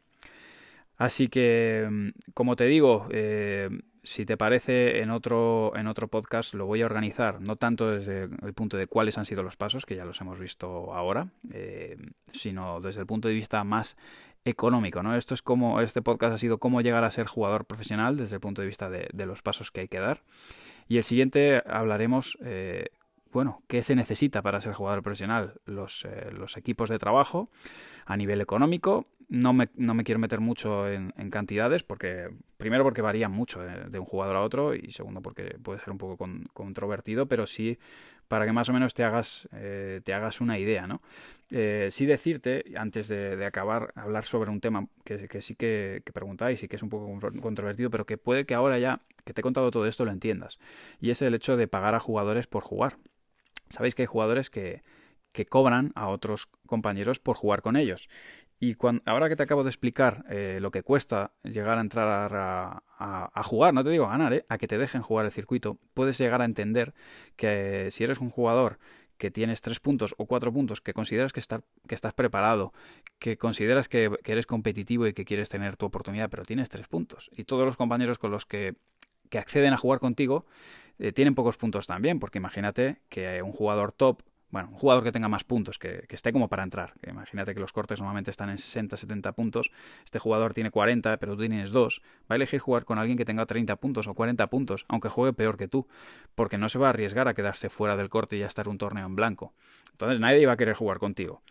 Así 0.98 1.28
que, 1.28 1.88
mm, 1.90 2.10
como 2.34 2.56
te 2.56 2.66
digo, 2.66 3.08
eh, 3.12 3.70
si 4.08 4.26
te 4.26 4.38
parece, 4.38 5.02
en 5.02 5.12
otro, 5.12 5.74
en 5.76 5.86
otro 5.86 6.08
podcast 6.08 6.54
lo 6.54 6.66
voy 6.66 6.82
a 6.82 6.86
organizar, 6.86 7.42
no 7.42 7.58
tanto 7.58 7.92
desde 7.92 8.24
el 8.24 8.54
punto 8.54 8.78
de 8.78 8.88
cuáles 8.88 9.18
han 9.18 9.26
sido 9.26 9.44
los 9.44 9.58
pasos, 9.58 9.86
que 9.86 9.98
ya 9.98 10.06
los 10.06 10.22
hemos 10.22 10.40
visto 10.40 10.94
ahora, 10.94 11.28
eh, 11.52 11.98
sino 12.32 12.80
desde 12.80 13.02
el 13.02 13.06
punto 13.06 13.28
de 13.28 13.34
vista 13.34 13.66
más 13.66 13.98
económico, 14.46 15.04
¿no? 15.04 15.14
Esto 15.14 15.34
es 15.34 15.42
como, 15.42 15.82
este 15.82 16.02
podcast 16.02 16.34
ha 16.34 16.38
sido 16.38 16.58
cómo 16.58 16.80
llegar 16.80 17.04
a 17.04 17.12
ser 17.12 17.28
jugador 17.28 17.66
profesional 17.66 18.16
desde 18.16 18.36
el 18.36 18.40
punto 18.40 18.62
de 18.62 18.68
vista 18.68 18.90
de, 18.90 19.26
los 19.26 19.42
pasos 19.42 19.72
que 19.72 19.82
hay 19.82 19.88
que 19.90 20.00
dar. 20.00 20.22
Y 20.88 20.96
el 20.96 21.04
siguiente 21.04 21.62
hablaremos, 21.68 22.38
eh, 22.46 22.92
bueno, 23.34 23.62
qué 23.68 23.84
se 23.84 23.94
necesita 23.94 24.42
para 24.42 24.62
ser 24.62 24.72
jugador 24.72 25.04
profesional, 25.04 25.60
los, 25.66 26.08
los 26.32 26.56
equipos 26.56 26.88
de 26.88 26.98
trabajo 26.98 27.50
a 28.06 28.16
nivel 28.16 28.40
económico, 28.40 29.06
no 29.30 29.54
me, 29.54 29.70
no 29.76 29.94
me 29.94 30.04
quiero 30.04 30.20
meter 30.20 30.40
mucho 30.40 30.90
en, 30.90 31.12
cantidades, 31.30 31.84
porque 31.84 32.30
primero 32.58 32.84
porque 32.84 33.02
varían 33.02 33.32
mucho 33.32 33.62
de, 33.62 34.00
un 34.00 34.06
jugador 34.06 34.38
a 34.38 34.42
otro 34.42 34.74
y 34.74 34.92
segundo 34.92 35.22
porque 35.22 35.58
puede 35.62 35.80
ser 35.80 35.92
un 35.92 35.98
poco 35.98 36.26
controvertido, 36.54 37.28
pero 37.28 37.46
sí 37.46 37.78
para 38.28 38.46
que 38.46 38.52
más 38.52 38.68
o 38.70 38.74
menos 38.74 38.94
te 38.94 39.04
hagas, 39.04 39.48
eh, 39.54 40.02
te 40.04 40.14
hagas 40.14 40.42
una 40.42 40.60
idea, 40.60 40.86
¿no? 40.86 41.02
Eh, 41.50 41.88
sí 41.92 42.06
decirte, 42.06 42.66
antes 42.76 43.08
de, 43.08 43.46
acabar, 43.46 43.94
hablar 43.96 44.26
sobre 44.26 44.50
un 44.50 44.60
tema 44.60 44.88
que, 45.06 45.28
que 45.30 45.42
sí 45.42 45.56
que, 45.56 46.02
que, 46.04 46.12
preguntáis 46.12 46.62
y 46.64 46.68
que 46.68 46.76
es 46.76 46.84
un 46.84 46.90
poco 46.90 47.08
controvertido, 47.42 47.90
pero 47.90 48.06
que 48.06 48.18
puede 48.18 48.46
que 48.46 48.54
ahora 48.54 48.80
ya 48.80 49.02
que 49.24 49.34
te 49.34 49.42
he 49.42 49.44
contado 49.44 49.72
todo 49.72 49.88
esto 49.88 50.06
lo 50.06 50.12
entiendas, 50.12 50.60
y 51.00 51.10
es 51.10 51.22
el 51.22 51.34
hecho 51.36 51.58
de 51.58 51.68
pagar 51.68 51.96
a 51.96 52.00
jugadores 52.00 52.48
por 52.48 52.64
jugar. 52.64 52.98
Sabéis 53.70 53.96
que 53.96 54.04
hay 54.04 54.08
jugadores 54.08 54.50
que, 54.50 54.82
que 55.38 55.46
cobran 55.46 55.92
a 55.96 56.08
otros 56.08 56.48
compañeros 56.66 57.20
por 57.20 57.36
jugar 57.36 57.62
con 57.62 57.76
ellos. 57.76 58.10
Y 58.60 58.74
cuando, 58.74 59.04
ahora 59.06 59.30
que 59.30 59.36
te 59.36 59.44
acabo 59.44 59.64
de 59.64 59.70
explicar 59.70 60.26
eh, 60.30 60.58
lo 60.60 60.72
que 60.72 60.82
cuesta 60.82 61.32
llegar 61.44 61.78
a 61.78 61.82
entrar 61.82 62.32
a, 62.34 63.44
jugar, 63.44 63.74
no 63.74 63.84
te 63.84 63.92
digo 63.92 64.06
a 64.06 64.10
ganar, 64.10 64.34
eh, 64.34 64.46
a 64.50 64.58
que 64.58 64.68
te 64.68 64.78
dejen 64.78 65.02
jugar 65.02 65.26
el 65.26 65.32
circuito, 65.32 65.78
puedes 65.94 66.18
llegar 66.18 66.42
a 66.42 66.46
entender 66.46 66.94
que 67.36 67.89
si 67.91 68.04
eres 68.04 68.20
un 68.20 68.32
jugador 68.32 68.80
que 69.17 69.32
tienes 69.32 69.62
tres 69.62 69.80
puntos 69.80 70.15
o 70.17 70.26
cuatro 70.26 70.52
puntos, 70.52 70.82
que 70.82 70.93
consideras 70.93 71.34
que, 71.34 71.41
que 71.88 71.96
estás 71.96 72.13
preparado, 72.13 72.74
que 73.20 73.38
consideras 73.38 73.89
que, 73.89 74.12
eres 74.26 74.48
competitivo 74.48 75.08
y 75.08 75.13
que 75.13 75.26
quieres 75.26 75.50
tener 75.50 75.78
tu 75.78 75.86
oportunidad, 75.86 76.30
pero 76.30 76.43
tienes 76.43 76.70
tres 76.70 76.88
puntos. 76.88 77.30
Y 77.36 77.43
todos 77.43 77.65
los 77.65 77.78
compañeros 77.78 78.17
con 78.17 78.32
los 78.32 78.46
que, 78.46 78.76
que 79.30 79.39
acceden 79.39 79.74
a 79.74 79.78
jugar 79.78 80.00
contigo 80.00 80.46
eh, 81.00 81.12
tienen 81.12 81.36
pocos 81.36 81.58
puntos 81.58 81.88
también, 81.88 82.20
porque 82.20 82.38
imagínate 82.38 83.02
que 83.10 83.41
un 83.41 83.52
jugador 83.52 83.91
top 83.91 84.22
bueno, 84.50 84.70
un 84.70 84.76
jugador 84.76 85.04
que 85.04 85.12
tenga 85.12 85.28
más 85.28 85.44
puntos, 85.44 85.78
que, 85.78 86.06
esté 86.10 86.32
como 86.32 86.48
para 86.48 86.64
entrar. 86.64 86.94
imagínate 87.06 87.54
que 87.54 87.60
los 87.60 87.74
cortes 87.74 88.00
normalmente 88.00 88.32
están 88.32 88.50
en 88.50 88.58
60, 88.58 88.96
70 88.96 89.34
puntos. 89.34 89.72
Este 90.06 90.20
jugador 90.20 90.54
tiene 90.54 90.72
40, 90.72 91.18
pero 91.18 91.34
tú 91.34 91.42
tienes 91.42 91.72
2. 91.72 92.02
Va 92.32 92.34
a 92.34 92.36
elegir 92.36 92.60
jugar 92.62 92.86
con 92.86 92.98
alguien 92.98 93.18
que 93.18 93.26
tenga 93.26 93.46
30 93.46 93.76
puntos 93.76 94.08
o 94.08 94.14
40 94.14 94.48
puntos, 94.48 94.86
aunque 94.88 95.10
juegue 95.10 95.34
peor 95.34 95.58
que 95.58 95.68
tú, 95.68 95.88
porque 96.36 96.58
no 96.58 96.70
se 96.70 96.80
va 96.80 96.88
a 96.88 96.90
arriesgar 96.92 97.28
a 97.28 97.34
quedarse 97.34 97.70
fuera 97.70 97.98
del 97.98 98.10
corte 98.10 98.38
y 98.38 98.44
a 98.44 98.48
estar 98.48 98.70
un 98.70 98.78
torneo 98.78 99.06
en 99.06 99.16
blanco. 99.16 99.54
Entonces 99.92 100.20
nadie 100.20 100.46
va 100.46 100.54
a 100.54 100.58
querer 100.58 100.76
jugar 100.76 101.00
contigo. 101.00 101.42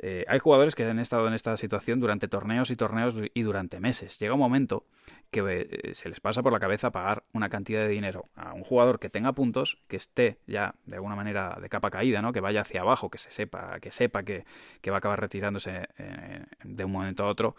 Eh, 0.00 0.24
hay 0.28 0.38
jugadores 0.38 0.76
que 0.76 0.84
han 0.84 1.00
estado 1.00 1.26
en 1.26 1.34
esta 1.34 1.56
situación 1.56 1.98
durante 1.98 2.28
torneos 2.28 2.70
y 2.70 2.76
torneos 2.76 3.14
y 3.34 3.42
durante 3.42 3.80
meses. 3.80 4.18
Llega 4.18 4.34
un 4.34 4.40
momento 4.40 4.86
que 5.30 5.68
eh, 5.70 5.94
se 5.94 6.08
les 6.08 6.20
pasa 6.20 6.42
por 6.42 6.52
la 6.52 6.60
cabeza 6.60 6.92
pagar 6.92 7.24
una 7.32 7.48
cantidad 7.48 7.80
de 7.80 7.88
dinero 7.88 8.28
a 8.36 8.54
un 8.54 8.62
jugador 8.62 9.00
que 9.00 9.10
tenga 9.10 9.32
puntos, 9.32 9.78
que 9.88 9.96
esté 9.96 10.38
ya 10.46 10.74
de 10.86 10.96
alguna 10.96 11.16
manera 11.16 11.58
de 11.60 11.68
capa 11.68 11.90
caída, 11.90 12.22
¿no? 12.22 12.32
que 12.32 12.40
vaya 12.40 12.60
hacia 12.60 12.82
abajo, 12.82 13.10
que 13.10 13.18
se 13.18 13.32
sepa, 13.32 13.80
que 13.80 13.90
sepa 13.90 14.22
que, 14.22 14.44
va 14.88 14.94
a 14.94 14.98
acabar 14.98 15.20
retirándose 15.20 15.88
eh, 15.98 16.44
de 16.62 16.84
un 16.84 16.92
momento 16.92 17.24
a 17.24 17.28
otro. 17.28 17.56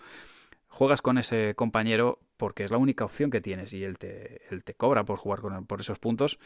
Juegas 0.70 1.02
con 1.02 1.18
ese 1.18 1.56
compañero 1.56 2.20
porque 2.38 2.64
es 2.64 2.72
la 2.72 2.78
única 2.78 3.04
opción 3.04 3.32
que 3.32 3.42
tienes 3.42 3.74
y 3.74 3.84
él 3.84 3.98
te, 3.98 4.40
cobra 4.78 5.04
por 5.04 5.18
jugar 5.18 5.42
con, 5.42 5.66
por 5.66 5.82
esos 5.82 6.00
puntos 6.00 6.40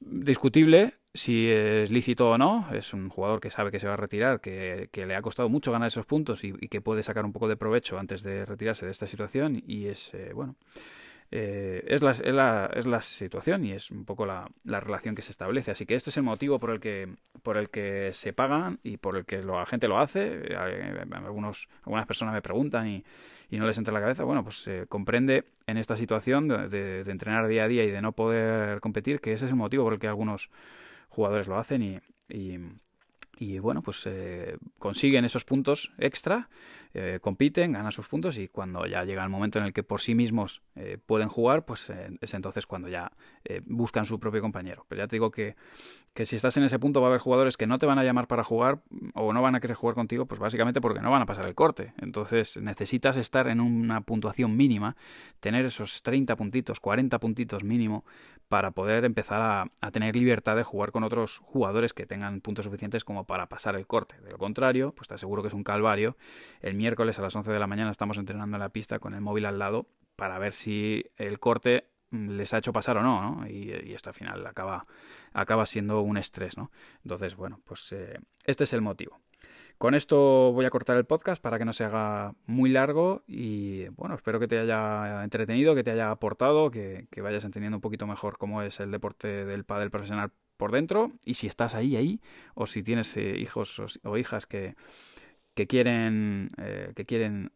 discutible 0.00 0.94
si 1.14 1.48
es 1.48 1.90
lícito 1.90 2.30
o 2.30 2.38
no. 2.38 2.66
Es 2.72 2.92
un 2.92 3.08
jugador 3.08 3.40
que 3.40 3.50
sabe 3.50 3.70
que 3.70 3.78
se 3.78 3.86
va 3.86 3.94
a 3.94 3.96
retirar, 3.96 4.40
que, 4.40 4.88
le 4.92 5.14
ha 5.14 5.22
costado 5.22 5.48
mucho 5.48 5.72
ganar 5.72 5.88
esos 5.88 6.06
puntos 6.06 6.44
y, 6.44 6.52
que 6.52 6.80
puede 6.80 7.02
sacar 7.02 7.24
un 7.24 7.32
poco 7.32 7.48
de 7.48 7.56
provecho 7.56 7.98
antes 7.98 8.22
de 8.22 8.44
retirarse 8.44 8.84
de 8.84 8.92
esta 8.92 9.06
situación. 9.06 9.62
Y 9.66 9.86
es, 9.86 10.12
eh, 10.14 10.32
bueno, 10.34 10.56
eh, 11.30 11.84
es, 11.86 12.02
la, 12.02 12.10
es, 12.10 12.20
la, 12.20 12.70
es, 12.74 12.86
la, 12.86 13.00
situación 13.00 13.64
y 13.64 13.72
es 13.72 13.90
un 13.90 14.04
poco 14.04 14.26
la, 14.26 14.48
la, 14.64 14.80
relación 14.80 15.14
que 15.14 15.22
se 15.22 15.30
establece. 15.30 15.70
Así 15.70 15.86
que 15.86 15.94
este 15.94 16.10
es 16.10 16.16
el 16.16 16.24
motivo 16.24 16.58
por 16.58 16.70
el 16.70 16.80
que, 16.80 17.08
por 17.42 17.56
el 17.56 17.70
que 17.70 18.12
se 18.12 18.32
pagan 18.32 18.80
y 18.82 18.96
por 18.96 19.16
el 19.16 19.24
que 19.24 19.40
la 19.42 19.64
gente 19.66 19.86
lo 19.86 19.98
hace. 19.98 20.52
Eh, 20.52 20.56
algunos, 20.56 21.68
algunas 21.84 22.06
personas 22.06 22.34
me 22.34 22.42
preguntan 22.42 22.88
y, 22.88 23.04
y 23.50 23.58
no 23.58 23.66
les 23.66 23.78
entra 23.78 23.92
en 23.92 23.94
la 23.94 24.00
cabeza. 24.00 24.24
Bueno, 24.24 24.42
pues 24.42 24.62
se 24.62 24.86
comprende 24.88 25.44
en 25.68 25.76
esta 25.76 25.96
situación 25.96 26.48
de, 26.48 27.04
de, 27.04 27.10
entrenar 27.10 27.46
día 27.46 27.64
a 27.64 27.68
día 27.68 27.84
y 27.84 27.90
de 27.90 28.00
no 28.00 28.12
poder 28.12 28.80
competir 28.80 29.20
que 29.20 29.32
ese 29.32 29.44
es 29.44 29.52
el 29.52 29.56
motivo 29.56 29.84
por 29.84 29.94
el 29.94 30.00
que 30.00 30.08
algunos 30.08 30.50
jugadores 31.14 31.48
lo 31.48 31.58
hacen 31.58 31.82
y, 31.82 32.00
y 32.28 32.58
y 33.38 33.58
bueno, 33.58 33.82
pues 33.82 34.06
eh, 34.06 34.58
consiguen 34.78 35.24
esos 35.24 35.44
puntos 35.44 35.92
extra, 35.98 36.48
eh, 36.92 37.18
compiten, 37.20 37.72
ganan 37.72 37.90
sus 37.90 38.06
puntos 38.06 38.38
y 38.38 38.48
cuando 38.48 38.86
ya 38.86 39.04
llega 39.04 39.24
el 39.24 39.30
momento 39.30 39.58
en 39.58 39.64
el 39.64 39.72
que 39.72 39.82
por 39.82 40.00
sí 40.00 40.14
mismos 40.14 40.62
eh, 40.76 40.98
pueden 41.04 41.28
jugar, 41.28 41.64
pues 41.64 41.90
es 42.20 42.34
entonces 42.34 42.66
cuando 42.66 42.88
ya 42.88 43.10
buscan 43.66 44.06
su 44.06 44.20
propio 44.20 44.40
compañero. 44.40 44.86
Pero 44.88 45.02
ya 45.02 45.08
te 45.08 45.16
digo 45.16 45.30
que, 45.30 45.56
que, 46.14 46.24
si 46.24 46.36
estás 46.36 46.56
en 46.56 46.62
ese 46.62 46.78
punto 46.78 47.00
va 47.00 47.08
a 47.08 47.10
haber 47.10 47.20
jugadores 47.20 47.56
que 47.56 47.66
no 47.66 47.78
te 47.78 47.86
van 47.86 47.98
a 47.98 48.04
llamar 48.04 48.26
para 48.26 48.44
jugar 48.44 48.80
o 49.14 49.32
no 49.32 49.42
van 49.42 49.54
a 49.54 49.60
querer 49.60 49.76
jugar 49.76 49.94
contigo, 49.94 50.26
pues 50.26 50.40
básicamente 50.40 50.80
porque 50.80 51.00
no 51.00 51.10
van 51.10 51.22
a 51.22 51.26
pasar 51.26 51.46
el 51.46 51.54
corte. 51.54 51.92
Entonces 51.98 52.56
necesitas 52.58 53.16
estar 53.16 53.48
en 53.48 53.60
una 53.60 54.00
puntuación 54.02 54.56
mínima, 54.56 54.96
tener 55.40 55.64
esos 55.64 56.02
30 56.02 56.36
puntitos, 56.36 56.80
40 56.80 57.18
puntitos 57.18 57.64
mínimo 57.64 58.04
para 58.48 58.70
poder 58.70 59.04
empezar 59.04 59.68
a 59.80 59.90
tener 59.90 60.14
libertad 60.14 60.54
de 60.54 60.62
jugar 60.62 60.92
con 60.92 61.02
otros 61.02 61.38
jugadores 61.38 61.92
que 61.92 62.06
tengan 62.06 62.40
puntos 62.40 62.64
suficientes 62.64 63.04
como 63.04 63.24
para 63.24 63.33
pasar 63.48 63.76
el 63.76 63.86
corte. 63.86 64.20
De 64.20 64.30
lo 64.30 64.38
contrario, 64.38 64.92
pues 64.94 65.08
te 65.08 65.14
aseguro 65.14 65.42
que 65.42 65.48
es 65.48 65.54
un 65.54 65.64
calvario. 65.64 66.16
El 66.60 66.74
miércoles 66.74 67.18
a 67.18 67.22
las 67.22 67.34
11 67.34 67.52
de 67.52 67.58
la 67.58 67.66
mañana 67.66 67.90
estamos 67.90 68.18
entrenando 68.18 68.56
en 68.56 68.60
la 68.60 68.70
pista 68.70 68.98
con 68.98 69.14
el 69.14 69.20
móvil 69.20 69.46
al 69.46 69.58
lado 69.58 69.86
para 70.16 70.38
ver 70.38 70.52
si 70.52 71.04
el 71.16 71.38
corte 71.38 71.88
mm, 72.10 72.30
les 72.30 72.54
ha 72.54 72.58
hecho 72.58 72.72
pasar 72.72 72.96
o 72.96 73.02
no, 73.02 73.20
¿no? 73.20 73.48
Y, 73.48 73.70
esto 73.92 74.10
al 74.10 74.14
final 74.14 74.46
acaba, 74.46 74.84
acaba 75.32 75.66
siendo 75.66 76.00
un 76.00 76.16
estrés, 76.16 76.56
¿no? 76.56 76.70
Entonces, 77.02 77.36
bueno, 77.36 77.60
pues 77.64 77.92
eh, 77.92 78.18
este 78.44 78.64
es 78.64 78.72
el 78.72 78.80
motivo. 78.80 79.20
Con 79.78 79.94
esto 79.94 80.52
voy 80.52 80.64
a 80.66 80.70
cortar 80.70 80.96
el 80.96 81.04
podcast 81.04 81.42
para 81.42 81.58
que 81.58 81.64
no 81.64 81.72
se 81.72 81.84
haga 81.84 82.34
muy 82.46 82.70
largo 82.70 83.24
y 83.26 83.88
bueno, 83.88 84.14
espero 84.14 84.38
que 84.38 84.46
te 84.46 84.58
haya 84.58 85.24
entretenido, 85.24 85.74
que 85.74 85.82
te 85.82 85.90
haya 85.90 86.10
aportado, 86.10 86.70
que, 86.70 87.08
que 87.10 87.20
vayas 87.20 87.44
entendiendo 87.44 87.78
un 87.78 87.80
poquito 87.80 88.06
mejor 88.06 88.38
cómo 88.38 88.62
es 88.62 88.78
el 88.78 88.92
deporte 88.92 89.44
del 89.44 89.64
pádel 89.64 89.90
profesional 89.90 90.30
por 90.56 90.72
dentro 90.72 91.12
y 91.24 91.34
si 91.34 91.46
estás 91.46 91.74
ahí, 91.74 91.96
ahí, 91.96 92.20
o 92.54 92.66
si 92.66 92.82
tienes 92.82 93.16
eh, 93.16 93.36
hijos 93.38 93.80
o, 94.02 94.16
hijas 94.18 94.46
que, 94.46 94.74
que 95.54 95.66
quieren, 95.66 96.48
eh, 96.58 96.92
que 96.94 97.04
quieren 97.04 97.52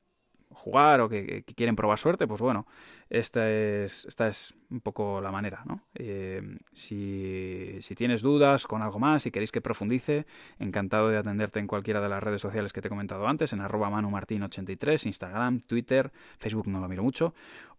jugar 0.51 1.01
o 1.01 1.09
que, 1.09 1.45
quieren 1.57 1.77
probar 1.77 1.99
suerte, 1.99 2.27
pues 2.27 2.41
bueno, 2.41 2.67
esta 3.11 3.51
es, 3.51 4.05
esta 4.07 4.29
es 4.29 4.55
un 4.71 4.81
poco 4.81 5.21
la 5.21 5.31
manera, 5.31 5.63
¿no? 5.65 5.83
Eh, 5.95 6.43
si, 6.73 7.79
si, 7.81 7.95
tienes 7.95 8.23
dudas 8.23 8.67
con 8.67 8.83
algo 8.83 8.99
más, 8.99 9.23
si 9.23 9.31
queréis 9.31 9.53
que 9.53 9.61
profundice, 9.61 10.27
encantado 10.59 11.09
de 11.09 11.19
atenderte 11.19 11.61
en 11.61 11.67
cualquiera 11.67 12.01
de 12.01 12.09
las 12.09 12.23
redes 12.23 12.41
sociales 12.41 12.73
que 12.73 12.81
te 12.81 12.89
he 12.89 12.91
comentado 12.91 13.27
antes, 13.27 13.53
en 13.53 13.61
arroba 13.61 13.89
manumartin83, 13.91 15.07
Instagram, 15.07 15.61
Twitter, 15.61 16.11
Facebook 16.39 16.67
no 16.69 16.81
lo 16.81 16.89
miro 16.89 17.03
mucho, 17.03 17.35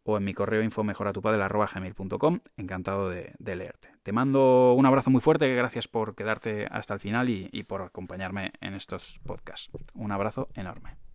o 0.09 0.17
en 0.17 0.23
mi 0.23 0.33
correo 0.33 0.61
info 0.63 0.83
gmail.com 0.83 2.39
encantado 2.57 3.09
de, 3.09 3.33
leerte. 3.39 3.89
Te 4.03 4.11
mando 4.11 4.73
un 4.73 4.85
abrazo 4.85 5.09
muy 5.09 5.21
fuerte, 5.21 5.53
gracias 5.53 5.87
por 5.87 6.15
quedarte 6.15 6.67
hasta 6.69 6.93
el 6.93 6.99
final 6.99 7.29
y 7.29 7.63
por 7.63 7.81
acompañarme 7.81 8.53
en 8.61 8.73
estos 8.73 9.19
podcasts. 9.25 9.69
Un 9.93 10.11
abrazo 10.11 10.49
enorme. 10.55 11.08